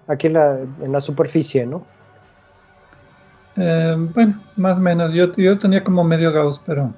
[0.08, 1.82] Aquí en la, en la superficie, ¿no?
[3.56, 5.12] Eh, bueno, más o menos.
[5.12, 6.92] Yo, yo tenía como medio Gauss, pero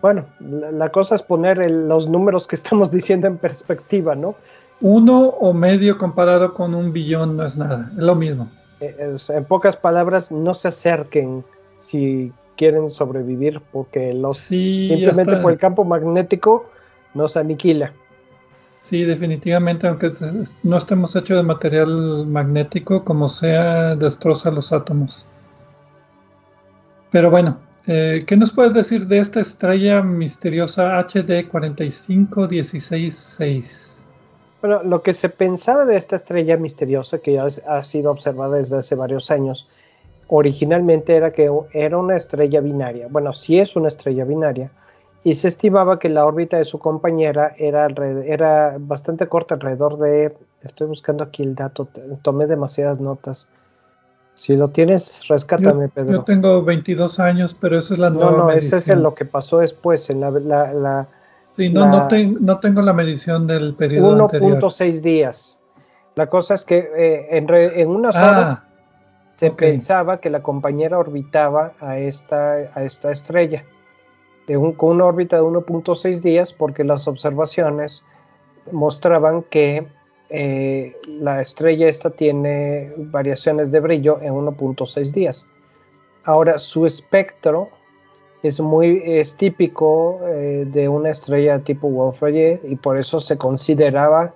[0.00, 4.34] bueno, la, cosa es poner los números que estamos diciendo en perspectiva, ¿no?
[4.80, 8.48] Uno o medio comparado con un billón no es nada, es lo mismo.
[8.80, 11.44] Eh, en pocas palabras, no se acerquen
[11.78, 16.66] si quieren sobrevivir, porque los simplemente por el campo magnético
[17.14, 17.92] nos aniquila.
[18.82, 20.12] Sí, definitivamente, aunque
[20.62, 25.26] no estemos hechos de material magnético, como sea, destroza los átomos.
[27.10, 27.58] Pero bueno,
[27.88, 34.04] eh, ¿qué nos puedes decir de esta estrella misteriosa HD 45166?
[34.60, 38.76] Bueno, lo que se pensaba de esta estrella misteriosa que ya ha sido observada desde
[38.76, 39.68] hace varios años,
[40.28, 43.08] originalmente era que era una estrella binaria.
[43.08, 44.70] Bueno, sí es una estrella binaria,
[45.24, 47.88] y se estimaba que la órbita de su compañera era,
[48.24, 51.88] era bastante corta, alrededor de, estoy buscando aquí el dato,
[52.22, 53.48] tomé demasiadas notas.
[54.38, 56.12] Si lo tienes, rescátame, Pedro.
[56.12, 59.24] Yo tengo 22 años, pero eso es la nueva No, no, ese es lo que
[59.24, 60.30] pasó después, en la...
[60.30, 61.08] la,
[61.50, 62.08] sí, no, no,
[62.40, 65.60] no, tengo la medición del periodo 1.6 días.
[66.14, 68.62] La cosa es que eh, en, en, unas ah, horas
[69.34, 73.64] se pensaba que la compañera orbitaba a esta, a esta estrella
[74.76, 78.02] con una órbita de 1.6 días porque las observaciones
[78.72, 79.86] mostraban que
[80.30, 85.46] eh, la estrella esta tiene variaciones de brillo en 1.6 días.
[86.24, 87.70] Ahora, su espectro
[88.42, 94.32] es muy es típico eh, de una estrella tipo Wolf-Rayet y por eso se consideraba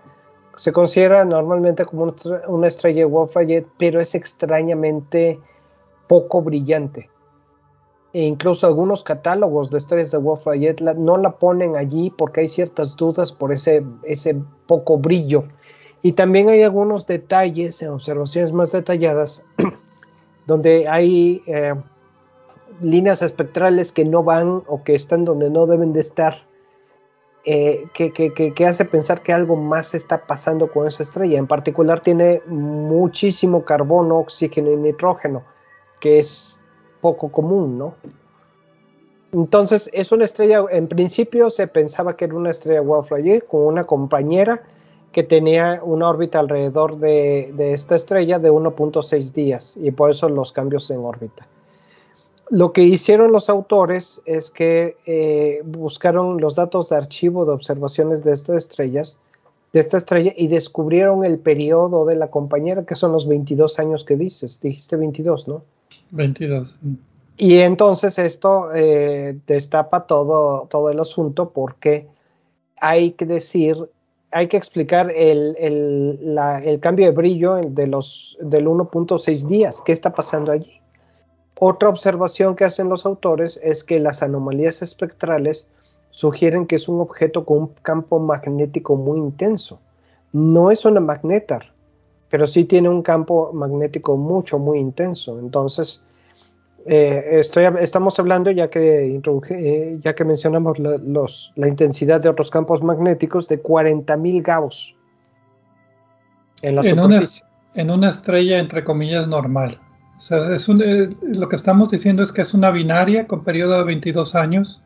[0.57, 2.15] se considera normalmente como
[2.49, 5.39] una estrella Wolf-Rayet, pero es extrañamente
[6.09, 7.09] poco brillante
[8.13, 12.97] e incluso algunos catálogos de estrellas de Wolf-Rayet no la ponen allí porque hay ciertas
[12.97, 15.45] dudas por ese, ese poco brillo.
[16.03, 19.45] Y también hay algunos detalles, en observaciones más detalladas,
[20.47, 21.75] donde hay eh,
[22.81, 26.43] líneas espectrales que no van o que están donde no deben de estar,
[27.45, 31.39] eh, que, hace pensar que algo más está pasando con esa estrella.
[31.39, 35.45] En particular tiene muchísimo carbono, oxígeno y nitrógeno,
[36.01, 36.61] que es
[37.01, 37.95] poco común, ¿no?
[39.33, 43.85] Entonces es una estrella, en principio se pensaba que era una estrella Wolf-Rayet con una
[43.85, 44.63] compañera
[45.13, 50.53] que tenía una órbita alrededor de, esta estrella de 1.6 días y por eso los
[50.53, 51.47] cambios en órbita.
[52.51, 58.25] Lo que hicieron los autores es que eh, buscaron los datos de archivo de observaciones
[58.25, 59.19] de estas estrellas,
[59.73, 64.05] de esta estrella y descubrieron el periodo de la compañera que son los 22 años
[64.05, 64.61] que dices.
[64.61, 65.63] Dijiste 22, ¿no?
[66.11, 66.77] 22.
[67.39, 72.07] Y entonces esto eh, destapa todo, todo el asunto porque
[72.77, 73.77] hay que decir,
[74.33, 79.83] hay que explicar el, el, cambio de brillo de los, del 1.6 días.
[79.83, 80.81] ¿Qué está pasando allí?
[81.61, 85.69] Otra observación que hacen los autores es que las anomalías espectrales
[86.11, 89.79] sugieren que es un objeto con un campo magnético muy intenso.
[90.33, 91.73] No es una magnetar,
[92.31, 95.39] pero sí tiene un campo magnético mucho, muy intenso.
[95.39, 96.03] Entonces,
[96.87, 99.17] eh, estoy, estamos hablando, ya que,
[99.51, 104.95] eh, ya que mencionamos la, los, la intensidad de otros campos magnéticos, de 40.000 Gauss
[106.63, 107.43] en la superficie.
[107.75, 109.79] Una, en una estrella, entre comillas, normal.
[110.17, 113.79] O sea, es eh, lo que estamos diciendo es que es una binaria con periodo
[113.79, 114.83] de 22 años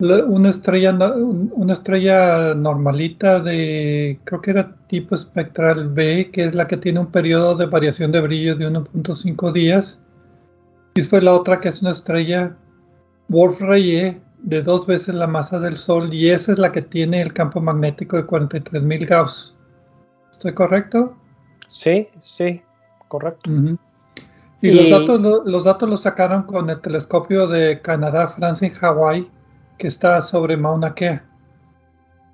[0.00, 6.66] una estrella una estrella normalita de creo que era tipo espectral B que es la
[6.66, 9.98] que tiene un periodo de variación de brillo de 1.5 días
[11.00, 12.56] después la otra que es una estrella
[13.28, 17.32] Wolf-Rayet de dos veces la masa del Sol y esa es la que tiene el
[17.32, 19.54] campo magnético de 43.000 Gauss
[20.32, 21.16] ¿estoy correcto?
[21.68, 22.62] sí, sí,
[23.08, 23.50] correcto
[24.62, 29.30] y, Los, datos, los datos los sacaron con el telescopio de Canadá, Francia y Hawái
[29.80, 31.24] que está sobre Mauna Kea.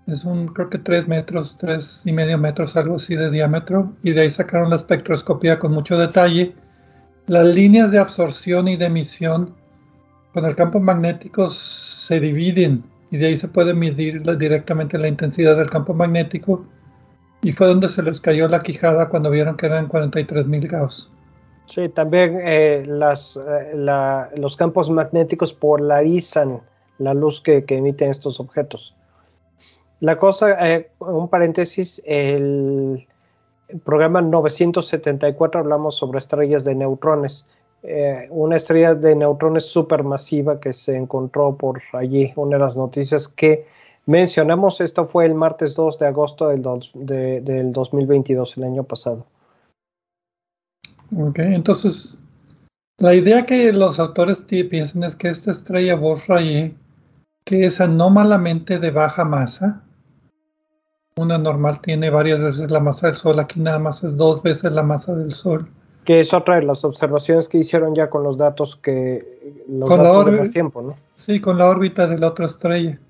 [0.08, 4.12] Es un, creo que 3 metros, tres y medio metros, algo así de diámetro, y
[4.12, 6.54] de ahí sacaron la espectroscopía con mucho detalle.
[7.26, 9.54] Las líneas de absorción y de emisión
[10.32, 15.56] con el campo magnético se dividen y de ahí se puede medir directamente la intensidad
[15.56, 16.64] del campo magnético
[17.42, 21.10] y fue donde se les cayó la quijada cuando vieron que eran 43.000 Gauss.
[21.66, 23.72] Sí, también eh, las, eh,
[24.36, 26.60] los campos magnéticos polarizan
[26.98, 28.94] la luz que, emiten estos objetos.
[30.00, 33.06] La cosa, eh, un paréntesis, el,
[33.84, 37.46] programa 974 hablamos sobre estrellas de neutrones.
[37.82, 43.28] Eh, una estrella de neutrones supermasiva que se encontró por allí, una de las noticias
[43.28, 43.66] que
[44.06, 46.62] mencionamos, esto fue el martes 2 de agosto del,
[47.44, 49.26] del 2022, el año pasado.
[51.16, 52.18] Ok, entonces
[52.98, 56.74] la idea que los autores piensan es que esta estrella Wolf-Rayet
[57.46, 59.80] que es anómalamente de baja masa.
[61.18, 64.70] Una normal tiene varias veces la masa del Sol, aquí nada más es dos veces
[64.72, 65.66] la masa del Sol.
[66.04, 69.98] Que es otra de las observaciones que hicieron ya con los datos que los con
[69.98, 70.94] datos de más tiempo, ¿no?
[71.14, 73.00] Sí, con la órbita de la otra estrella.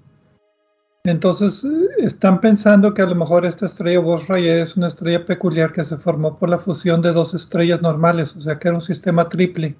[1.05, 1.67] Entonces,
[1.99, 5.97] están pensando que a lo mejor esta estrella Bose-Rayet es una estrella peculiar que se
[5.97, 9.77] formó por la fusión de dos estrellas normales, o sea que era un sistema triple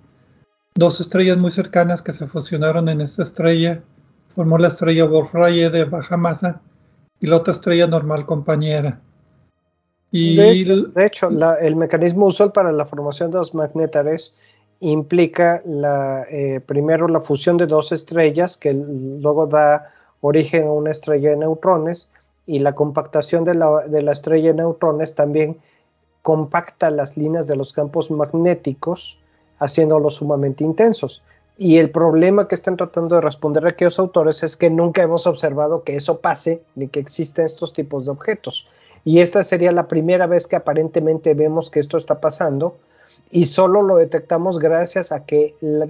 [0.77, 3.83] dos estrellas muy cercanas que se fusionaron en esta estrella,
[4.35, 6.61] formó la estrella Wolf-Rayet de baja masa
[7.21, 9.01] y la otra estrella normal compañera.
[10.11, 11.29] Y de hecho,
[11.61, 14.35] el mecanismo usual para la formación de los magnetares
[14.81, 20.91] implica la, eh, primero la fusión de dos estrellas que luego da origen a una
[20.91, 22.09] estrella de neutrones
[22.47, 25.59] y la compactación de la, de la estrella de neutrones también
[26.23, 29.19] compacta las líneas de los campos magnéticos
[29.59, 31.23] haciéndolos sumamente intensos.
[31.59, 35.85] Y el problema que están tratando de responder aquellos autores es que nunca hemos observado
[35.85, 38.69] que eso pase ni que existen estos tipos de objetos.
[39.05, 42.77] Y esta sería la primera vez que aparentemente vemos que esto está pasando
[43.31, 45.87] y solo lo detectamos gracias a que la,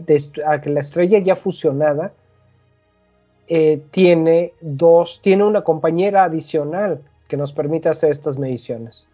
[0.60, 2.12] que la estrella ya fusionada
[3.48, 9.06] eh, tiene dos, tiene una compañera adicional que nos permite hacer estas mediciones.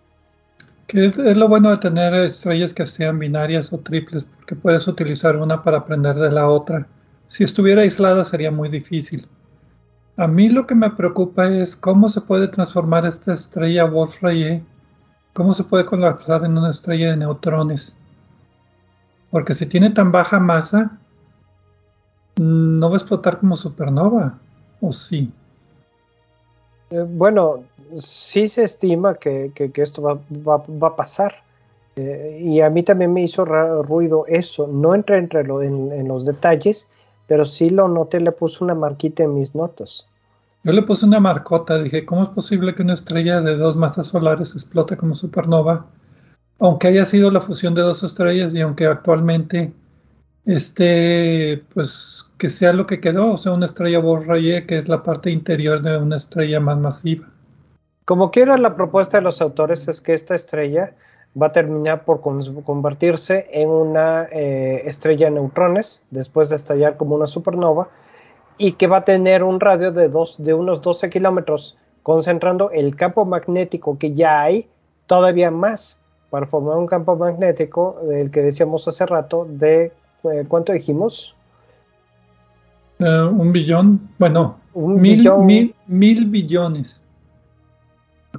[0.86, 5.62] Que es, lo bueno de tener estrellas que sean binarias o triples, puedes utilizar una
[5.62, 6.86] para aprender de la otra.
[7.28, 9.26] Si estuviera aislada sería muy difícil.
[10.16, 14.62] A mí lo que me preocupa es cómo se puede transformar esta estrella Wolf-Rayet,
[15.32, 17.96] cómo se puede colapsar en una estrella de neutrones.
[19.30, 20.98] Porque si tiene tan baja masa,
[22.38, 24.38] no va a explotar como supernova,
[24.80, 25.32] ¿o sí?
[26.90, 27.64] Eh, bueno,
[27.98, 31.36] sí se estima que, esto va, a pasar.
[31.96, 34.66] Eh, y a mí también me hizo ruido eso.
[34.66, 36.88] No entré entre en, los detalles,
[37.26, 40.06] pero sí lo noté, le puse una marquita en mis notas.
[40.64, 44.06] Yo le puse una marcota, dije, ¿cómo es posible que una estrella de dos masas
[44.06, 45.86] solares explote como supernova?
[46.60, 49.72] Aunque haya sido la fusión de dos estrellas y aunque actualmente
[50.44, 55.02] este, pues que sea lo que quedó, o sea, una estrella Borrayé, que es la
[55.02, 57.28] parte interior de una estrella más masiva.
[58.04, 60.94] Como quiera, la propuesta de los autores es que esta estrella
[61.40, 67.14] va a terminar por convertirse en una eh, estrella de neutrones después de estallar como
[67.14, 67.88] una supernova
[68.58, 72.96] y que va a tener un radio de, dos, de unos 12 kilómetros, concentrando el
[72.96, 74.68] campo magnético que ya hay
[75.06, 75.98] todavía más
[76.30, 79.92] para formar un campo magnético del que decíamos hace rato de
[80.24, 81.34] eh, ¿cuánto dijimos?
[82.98, 87.02] Eh, un billón, bueno, mil, Mil, billones.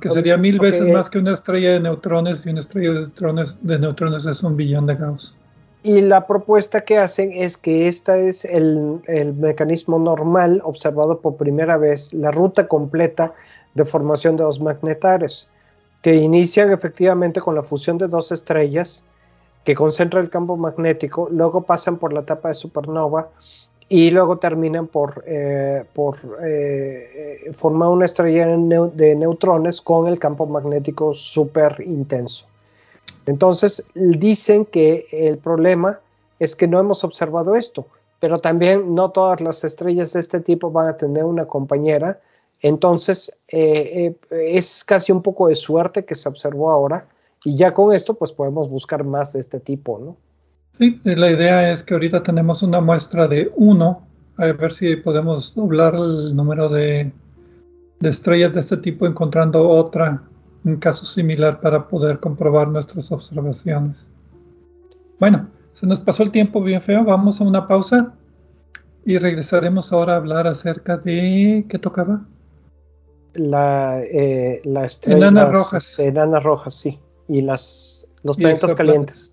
[0.02, 3.58] Que sería mil veces más que una estrella de neutrones y una estrella de neutrones,
[3.62, 5.36] de neutrones es un billón de Gauss.
[5.84, 11.36] Y la propuesta que hacen es que este es el, el, mecanismo normal observado por
[11.36, 13.34] primera vez, la ruta completa
[13.74, 15.52] de formación de los magnetares,
[16.02, 19.04] que inician efectivamente con la fusión de dos estrellas
[19.64, 23.30] que concentra el campo magnético, luego pasan por la etapa de supernova
[23.90, 30.46] y luego terminan por, eh, eh, eh, formar una estrella de neutrones con el campo
[30.46, 32.46] magnético súper intenso.
[33.26, 36.00] Entonces dicen que el problema
[36.40, 37.86] es que no hemos observado esto,
[38.20, 42.20] pero también no todas las estrellas de este tipo van a tener una compañera.
[42.62, 47.06] Entonces es casi un poco de suerte que se observó ahora
[47.44, 50.16] y ya con esto, pues podemos buscar más de este tipo, ¿no?
[50.74, 54.08] Sí, la idea es que ahorita tenemos una muestra de uno,
[54.38, 57.12] a ver si podemos doblar el número de,
[58.02, 60.24] estrellas de este tipo encontrando otra,
[60.64, 64.10] un caso similar para poder comprobar nuestras observaciones.
[65.20, 68.14] Bueno, se nos pasó el tiempo bien feo, vamos a una pausa
[69.06, 71.66] y regresaremos ahora a hablar acerca de...
[71.70, 72.26] ¿Qué tocaba?
[73.36, 75.28] La, eh, la estrella.
[75.28, 76.00] Enanas rojas.
[76.00, 79.33] Enanas rojas, sí y las, los planetas calientes.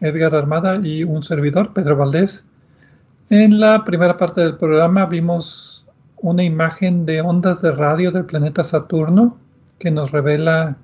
[0.00, 2.44] Edgar Armada y un servidor, Pedro Valdés.
[3.30, 5.86] En la primera parte del programa vimos
[6.20, 9.38] una imagen de ondas de radio del planeta Saturno
[9.78, 10.76] que nos revela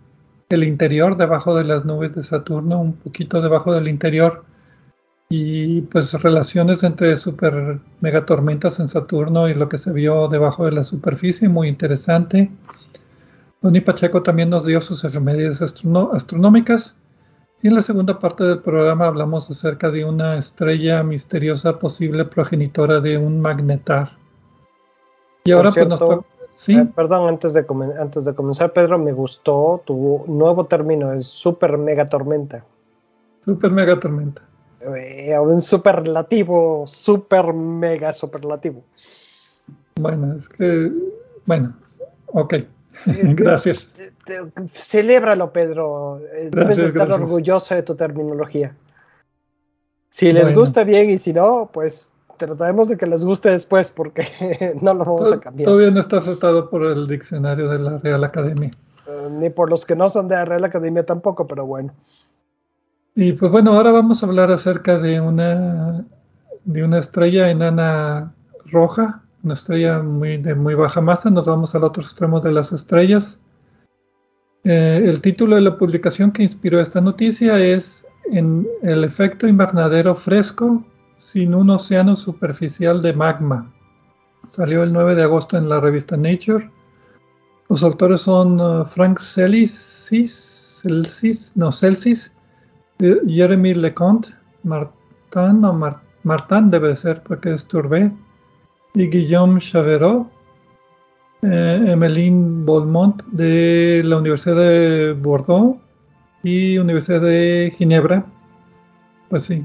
[0.51, 4.45] el interior debajo de las nubes de Saturno, un poquito debajo del interior
[5.29, 10.73] y pues relaciones entre super megatormentas en Saturno y lo que se vio debajo de
[10.73, 12.51] la superficie, muy interesante.
[13.61, 16.95] Tony Pacheco también nos dio sus efemérides astronómicas.
[17.65, 23.01] Y en la segunda parte del programa hablamos acerca de una estrella misteriosa posible progenitora
[23.01, 24.11] de un magnetar.
[25.45, 26.77] Y ahora pues nos ¿Sí?
[26.77, 27.65] Eh, perdón, antes de,
[27.99, 32.63] antes de comenzar, Pedro, me gustó tu nuevo término, es super mega tormenta.
[33.41, 34.43] Super mega tormenta.
[34.99, 38.85] Eh, un superlativo, super mega superlativo.
[39.99, 40.93] Bueno, es que,
[41.47, 41.73] bueno,
[42.27, 42.57] ok.
[43.07, 43.89] Gracias.
[44.73, 46.21] Celébralo, Pedro.
[46.35, 48.75] Eh, debes estar orgulloso de tu terminología.
[50.11, 54.77] Si les gusta bien y si no, pues trataremos de que les guste después porque
[54.81, 55.67] no lo vamos a cambiar.
[55.67, 58.71] Todavía no está aceptado por el diccionario de la Real Academia.
[59.07, 61.93] Eh, ni por los que no son de la Real Academia tampoco, pero bueno.
[63.17, 66.05] Y pues bueno, ahora vamos a hablar acerca de una,
[66.65, 68.33] de una estrella enana
[68.67, 72.73] roja una estrella muy, de muy baja masa, nos vamos al otro extremo de las
[72.73, 73.39] estrellas.
[74.65, 80.15] Eh, el título de la publicación que inspiró esta noticia es en El efecto invernadero
[80.15, 80.83] fresco
[81.19, 83.71] sin un océano superficial de magma.
[84.49, 86.71] Salió el 9 de agosto en la revista Nature.
[87.69, 90.83] Los autores son uh, Frank Celsis,
[91.55, 92.33] no, Celsis,
[93.01, 94.29] eh, Jeremy Leconte,
[94.63, 98.13] Martin, o Martin debe ser porque es Turbé,
[98.95, 100.31] y Guillaume Chaverot,
[101.45, 105.79] eh, Emeline Beaumont de la Universidad de Bordeaux
[106.43, 108.25] y Universidad de Ginebra.
[109.29, 109.65] Pues sí,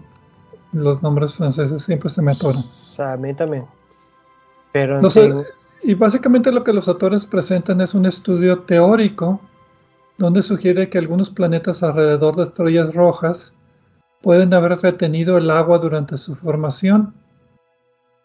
[0.74, 2.62] los nombres franceses siempre se me atoran.
[2.98, 3.66] A mí también.
[4.74, 5.02] Pero
[5.82, 9.40] y básicamente lo que los autores presentan es un estudio teórico
[10.18, 13.56] donde sugiere que algunos planetas alrededor de estrellas rojas
[14.22, 17.14] pueden haber retenido el agua durante su formación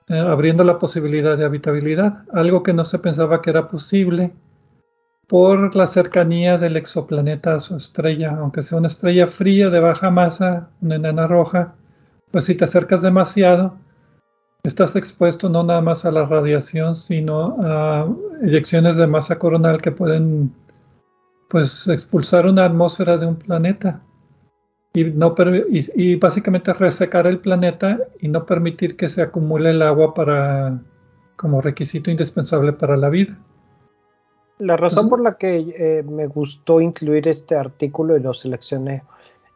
[0.08, 4.32] eh, abriendo la posibilidad de habitabilidad, algo que no se pensaba que era posible
[5.26, 10.10] por la cercanía del exoplaneta a su estrella, aunque sea una estrella fría de baja
[10.10, 11.74] masa, una enana roja,
[12.30, 13.76] pues si te acercas demasiado,
[14.62, 18.06] estás expuesto no nada más a la radiación, sino a
[18.42, 20.52] eyecciones de masa coronal que pueden
[21.48, 24.02] pues expulsar una atmósfera de un planeta
[24.96, 25.34] y, no,
[25.68, 30.80] y, básicamente resecar el planeta y no permitir que se acumule el agua para,
[31.34, 33.36] como requisito indispensable para la vida.
[34.58, 39.02] La razón por la que eh, me gustó incluir este artículo y lo seleccioné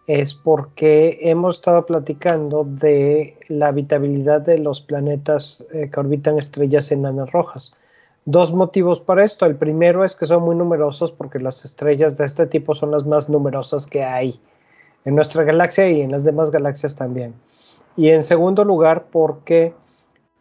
[0.08, 6.90] es porque hemos estado platicando de la habitabilidad de los planetas eh, que orbitan estrellas
[6.90, 7.76] enanas rojas.
[8.24, 9.46] Dos motivos para esto.
[9.46, 13.06] El primero es que son muy numerosos porque las estrellas de este tipo son las
[13.06, 14.40] más numerosas que hay
[15.08, 17.32] en nuestra galaxia y en las demás galaxias también.
[17.96, 19.72] Y en segundo lugar, porque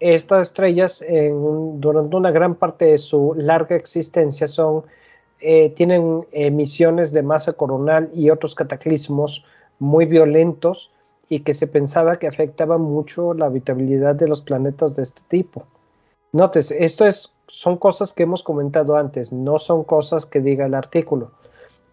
[0.01, 1.01] estas estrellas
[1.75, 4.83] durante una gran parte de su larga existencia son,
[5.39, 9.45] eh, tienen emisiones de masa coronal y otros cataclismos
[9.79, 10.91] muy violentos
[11.29, 15.63] y que se pensaba que afectaban mucho la habitabilidad de los planetas de este tipo.
[16.33, 20.73] Notes, esto es, son cosas que hemos comentado antes, no son cosas que diga el
[20.73, 21.31] artículo.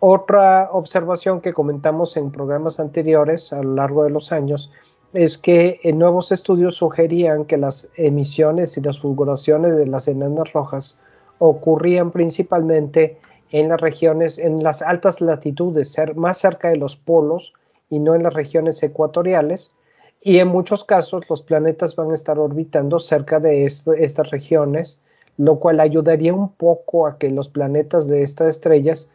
[0.07, 4.70] Otra observación que comentamos en programas anteriores a lo largo de los años
[5.14, 10.52] es que en nuevos estudios sugerían que las emisiones y las fulguraciones de las enanas
[10.52, 11.00] rojas
[11.38, 13.18] ocurrían principalmente
[13.50, 17.55] en las regiones, en las altas latitudes, más cerca de los polos
[17.88, 19.72] y no en las regiones ecuatoriales.
[20.20, 25.00] Y en muchos casos los planetas van a estar orbitando cerca de estas regiones,
[25.38, 29.09] lo cual ayudaría un poco a que los planetas de estas estrellas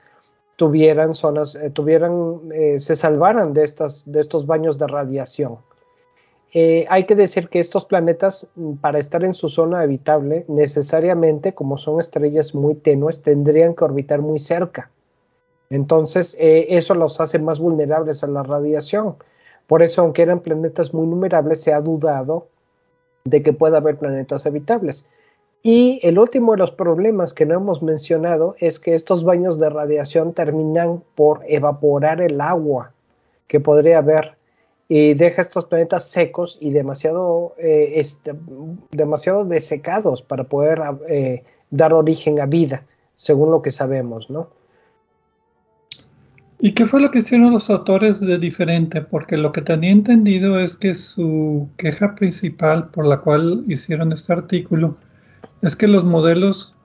[0.60, 5.60] tuvieran zonas, eh, tuvieran, eh, se salvaran de, estas, de estos baños de radiación.
[6.53, 11.53] Eh, hay que decir que estos planetas, mm, para estar en su zona habitable, necesariamente,
[11.53, 14.91] como son estrellas muy tenues, tendrían que orbitar muy cerca.
[15.70, 19.16] Entonces, eso los hace más vulnerables a la radiación.
[19.68, 22.47] Por eso, aunque eran planetas muy numerables, se ha dudado
[23.24, 25.07] de que pueda haber planetas habitables.
[25.62, 29.70] Y el último de los problemas que no hemos mencionado es que estos baños de
[29.70, 32.93] radiación terminan por evaporar el agua
[33.47, 34.38] que podría haber
[34.88, 38.34] y deja estos planetas secos y demasiado, eh, este,
[38.91, 42.84] demasiado desecados para poder eh, dar origen a vida,
[43.14, 44.47] según lo que sabemos, ¿no?
[46.62, 49.01] ¿Y qué fue lo que hicieron los autores de diferente?
[49.01, 54.34] Porque lo que tenía entendido es que su queja principal por la cual hicieron este
[54.34, 54.97] artículo
[55.62, 56.76] es que los modelos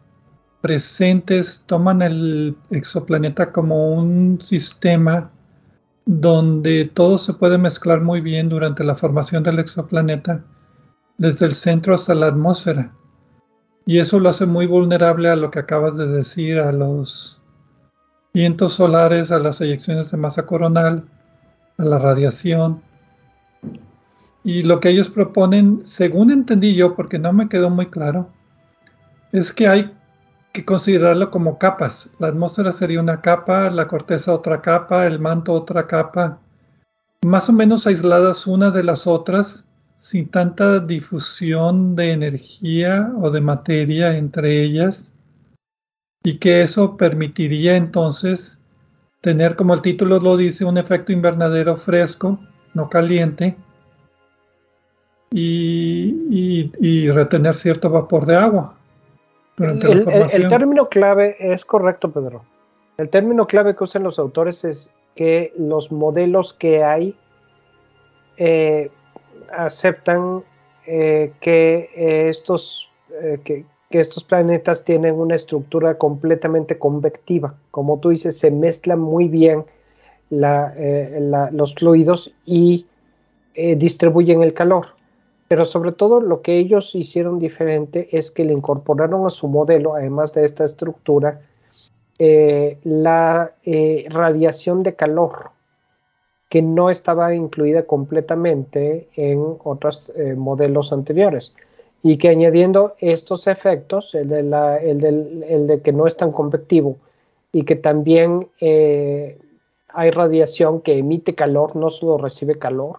[0.61, 5.31] presentes toman el exoplaneta como un sistema
[6.07, 10.45] donde todo se puede mezclar muy bien durante la formación del exoplaneta,
[11.19, 12.93] desde el centro hasta la atmósfera.
[13.87, 17.41] Y eso lo hace muy vulnerable a lo que acabas de decir, a los
[18.33, 21.05] vientos solares, a las eyecciones de masa coronal,
[21.79, 22.83] a la radiación.
[24.43, 28.31] Y lo que ellos proponen, según entendí yo, porque no me quedó muy claro,
[29.35, 29.93] es que hay
[30.53, 32.09] que considerarlo como capas.
[32.21, 36.39] La atmósfera sería una capa, la corteza otra capa, el manto otra capa,
[37.25, 39.65] más o menos aisladas una de las otras,
[39.99, 45.13] sin tanta difusión de energía o de materia entre ellas
[46.23, 48.59] y que eso permitiría entonces
[49.21, 52.39] tener, como el título lo dice, un efecto invernadero fresco,
[52.75, 53.57] no caliente,
[55.33, 58.79] y, retener cierto vapor de agua.
[59.57, 62.43] Durante el, la el, término clave es correcto, Pedro.
[62.97, 67.17] El término clave que usan los autores es que los modelos que hay
[68.37, 68.91] eh,
[69.53, 70.43] aceptan
[70.87, 72.89] eh, que eh, estos
[73.45, 77.55] que, que estos planetas tienen una estructura completamente convectiva.
[77.71, 79.65] Como tú dices, se mezclan muy bien
[80.31, 82.87] los fluidos y
[83.55, 84.89] distribuyen el calor.
[85.49, 89.95] Pero sobre todo lo que ellos hicieron diferente es que le incorporaron a su modelo,
[89.95, 91.43] además de esta estructura,
[92.19, 93.53] eh, la
[94.09, 95.51] radiación de calor,
[96.49, 101.53] que no estaba incluida completamente en otros modelos anteriores.
[102.03, 106.97] Y que añadiendo estos efectos, el de, que no es tan convectivo
[107.55, 109.39] y que también eh,
[109.89, 112.99] hay radiación que emite calor, no solo recibe calor,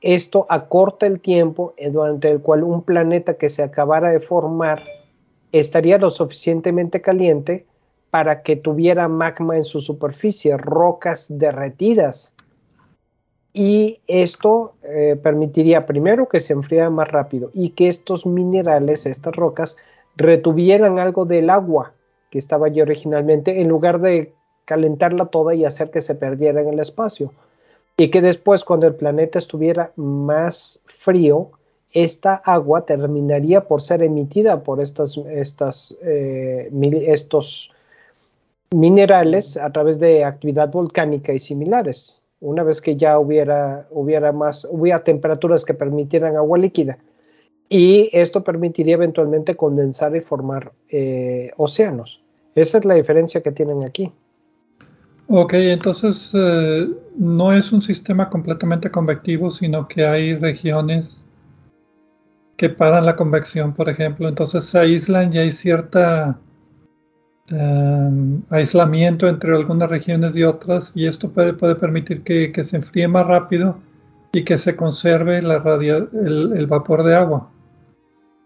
[0.00, 4.82] esto acorta el tiempo durante el cual un planeta que se acabara de formar
[5.52, 7.66] estaría lo suficientemente caliente
[8.10, 12.32] para que tuviera magma en su superficie, rocas derretidas
[13.52, 19.34] y esto eh, permitiría primero que se enfriara más rápido y que estos minerales, estas
[19.34, 19.78] rocas,
[20.14, 21.94] retuvieran algo del agua
[22.30, 24.34] que estaba allí originalmente en lugar de
[24.66, 27.32] calentarla toda y hacer que se perdiera en el espacio.
[27.98, 31.50] Y que después cuando el planeta estuviera más frío,
[31.92, 36.70] esta agua terminaría por ser emitida por estas, estas, eh,
[37.06, 37.72] estos
[38.70, 44.66] minerales a través de actividad volcánica y similares una vez que ya hubiera, hubiera más,
[44.70, 46.98] hubiera temperaturas que permitieran agua líquida.
[47.68, 52.22] Y esto permitiría eventualmente condensar y formar eh, océanos.
[52.54, 54.12] Esa es la diferencia que tienen aquí.
[55.28, 61.24] Ok, entonces eh, no es un sistema completamente convectivo, sino que hay regiones
[62.56, 64.28] que paran la convección, por ejemplo.
[64.28, 66.38] Entonces se aíslan y hay cierta
[67.48, 72.74] Em, aislamiento entre algunas regiones y otras y esto puede, puede permitir que, que, se
[72.76, 73.76] enfríe más rápido
[74.32, 77.48] y que se conserve la el, vapor de agua.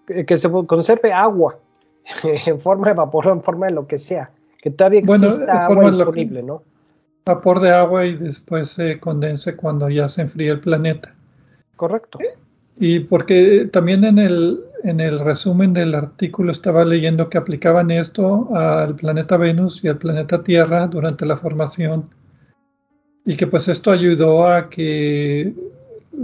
[0.06, 1.56] Que se conserve agua
[2.44, 4.30] en forma de vapor o en forma de lo que sea.
[4.60, 6.62] Que todavía exista agua disponible, ¿no?
[7.34, 11.14] Vapor de agua y después se condense cuando ya se enfríe el planeta.
[11.76, 12.18] Correcto.
[12.76, 18.48] Y porque también en el, en el resumen del artículo estaba leyendo que aplicaban esto
[18.56, 22.10] al planeta Venus y al planeta Tierra durante la formación
[23.24, 25.54] y que pues esto ayudó a que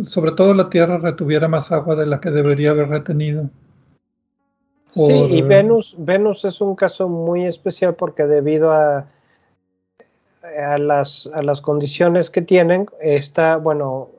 [0.03, 3.49] sobre todo la Tierra retuviera más agua de la que debería haber retenido.
[4.95, 9.07] Sí, y Venus, Venus es un caso muy especial porque debido a,
[10.59, 14.11] a, las, a las condiciones que tienen, está, bueno,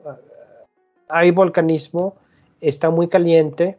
[1.08, 2.16] hay volcanismo,
[2.60, 3.78] está muy caliente.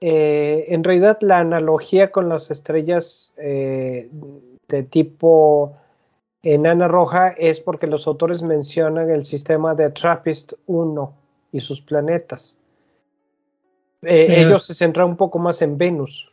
[0.00, 4.08] Eh, en realidad la analogía con las estrellas eh,
[4.68, 5.76] de tipo
[6.42, 11.14] enana roja es porque los autores mencionan el sistema de TRAPPIST 1
[11.52, 12.56] y sus planetas.
[14.02, 16.29] Eh, ellos se centran un poco más en Venus.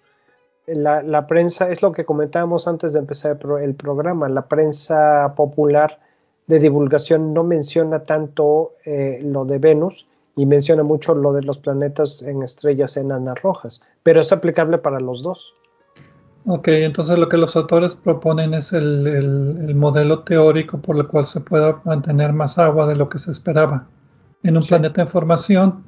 [0.67, 5.99] La, prensa, es lo que comentábamos antes de empezar el programa, la prensa popular
[6.47, 11.57] de divulgación no menciona tanto eh, lo de Venus y menciona mucho lo de los
[11.57, 15.53] planetas en estrellas enanas rojas, pero es aplicable para los dos.
[16.45, 21.41] Ok, entonces lo que los autores proponen es el, modelo teórico por el cual se
[21.41, 23.87] pueda mantener más agua de lo que se esperaba
[24.43, 25.83] en un planeta en formación.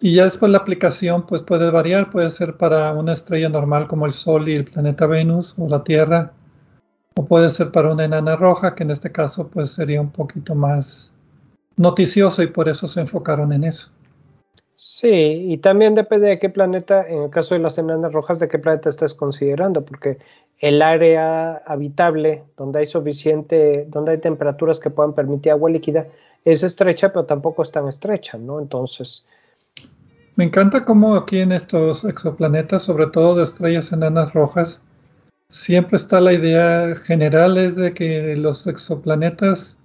[0.00, 4.06] Y ya después la aplicación pues puede variar, puede ser para una estrella normal como
[4.06, 6.32] el Sol y el planeta Venus o la Tierra,
[7.16, 10.54] o puede ser para una enana roja, que en este caso pues sería un poquito
[10.54, 11.12] más
[11.76, 13.90] noticioso y por eso se enfocaron en eso.
[14.76, 18.46] Sí, y también depende de qué planeta, en el caso de las enanas rojas, de
[18.46, 20.18] qué planeta estés considerando, porque
[20.60, 26.06] el área habitable, donde hay suficiente, donde hay temperaturas que puedan permitir agua líquida,
[26.44, 28.60] es estrecha, pero tampoco es tan estrecha, ¿no?
[28.60, 29.24] Entonces.
[30.38, 34.80] Me encanta cómo aquí en estos exoplanetas, sobre todo de estrellas enanas rojas,
[35.48, 39.76] siempre está la idea general es de que los exoplanetas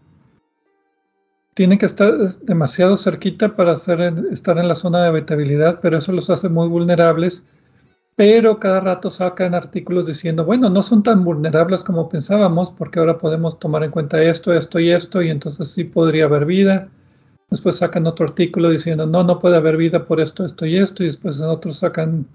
[1.55, 3.99] tienen que estar demasiado cerquita para estar
[4.59, 7.41] en la zona de habitabilidad, pero eso los hace muy vulnerables.
[8.15, 13.17] Pero cada rato sacan artículos diciendo, bueno, no son tan vulnerables como pensábamos, porque ahora
[13.17, 16.89] podemos tomar en cuenta esto, esto y esto, y entonces sí podría haber vida.
[17.53, 21.03] Después sacan otro artículo diciendo, no, no puede haber vida por esto, esto y esto,
[21.03, 22.25] y después otros sacan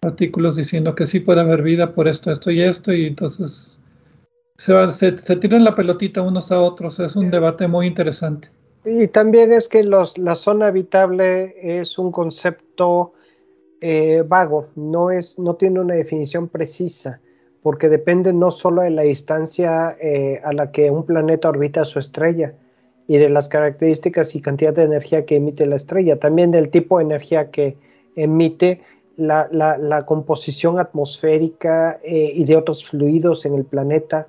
[0.00, 3.78] artículos diciendo que sí puede haber vida por esto, esto y esto, y entonces
[4.56, 8.48] se, tiran la pelotita unos a otros, es un debate muy interesante.
[8.86, 13.12] Y también es que los, la zona habitable es un concepto
[13.82, 17.20] eh, vago, no, es, no tiene una definición precisa,
[17.62, 21.98] porque depende no solo de la distancia eh, a la que un planeta orbita su
[21.98, 22.54] estrella
[23.06, 26.98] y de las características y cantidad de energía que emite la estrella, también del tipo
[26.98, 27.76] de energía que
[28.16, 28.80] emite
[29.16, 34.26] la, la, composición atmosférica eh, y de otros fluidos en el planeta,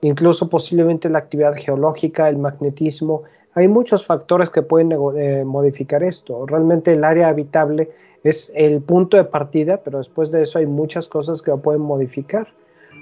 [0.00, 3.22] incluso posiblemente la actividad geológica, el magnetismo.
[3.54, 6.46] Hay muchos factores que pueden eh, modificar esto.
[6.46, 7.90] Realmente el área habitable
[8.24, 11.82] es el punto de partida, pero después de eso hay muchas cosas que lo pueden
[11.82, 12.48] modificar.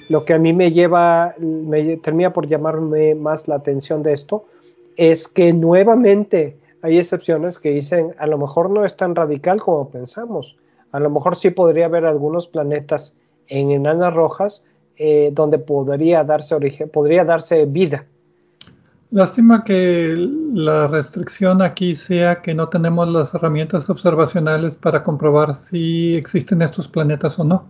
[0.09, 4.45] Lo que a mí me lleva, me termina por llamarme más la atención de esto,
[4.97, 9.89] es que nuevamente hay excepciones que dicen, a lo mejor no es tan radical como
[9.89, 10.57] pensamos.
[10.91, 13.17] A lo mejor sí podría haber algunos planetas
[13.49, 14.65] en enanas rojas
[14.97, 18.05] eh, donde podría darse origen, podría darse vida.
[19.11, 20.15] Lástima que
[20.55, 26.89] la restricción aquí sea que no tenemos las herramientas observacionales para comprobar si existen estos
[26.89, 27.67] planetas o no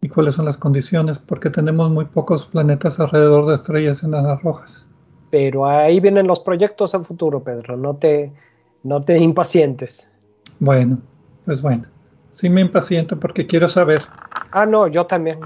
[0.00, 4.86] y cuáles son las condiciones, porque tenemos muy pocos planetas alrededor de estrellas enanas rojas.
[5.30, 8.32] Pero ahí vienen los proyectos al futuro, Pedro, no te,
[8.82, 10.08] no te impacientes.
[10.60, 10.98] Bueno,
[11.44, 11.84] pues bueno,
[12.32, 14.02] sí me impaciento porque quiero saber.
[14.50, 15.40] Ah, no, yo también.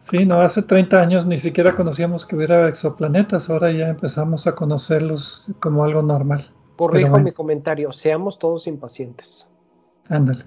[0.00, 4.54] Sí, no, hace 30 años ni siquiera conocíamos que hubiera exoplanetas, ahora ya empezamos a
[4.54, 6.50] conocerlos como algo normal.
[6.76, 9.46] Corrijo mi comentario, seamos todos impacientes.
[10.08, 10.44] Ándale.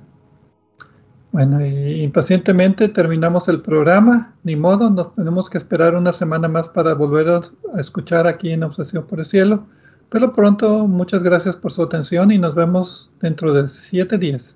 [1.35, 6.69] Bueno, y impacientemente terminamos el programa, ni modo, nos tenemos que esperar una semana más
[6.69, 7.41] para volver a
[7.77, 9.65] escuchar aquí en Obsesión por el Cielo.
[10.07, 14.55] Pero pronto, muchas gracias por su atención y nos vemos dentro de siete días.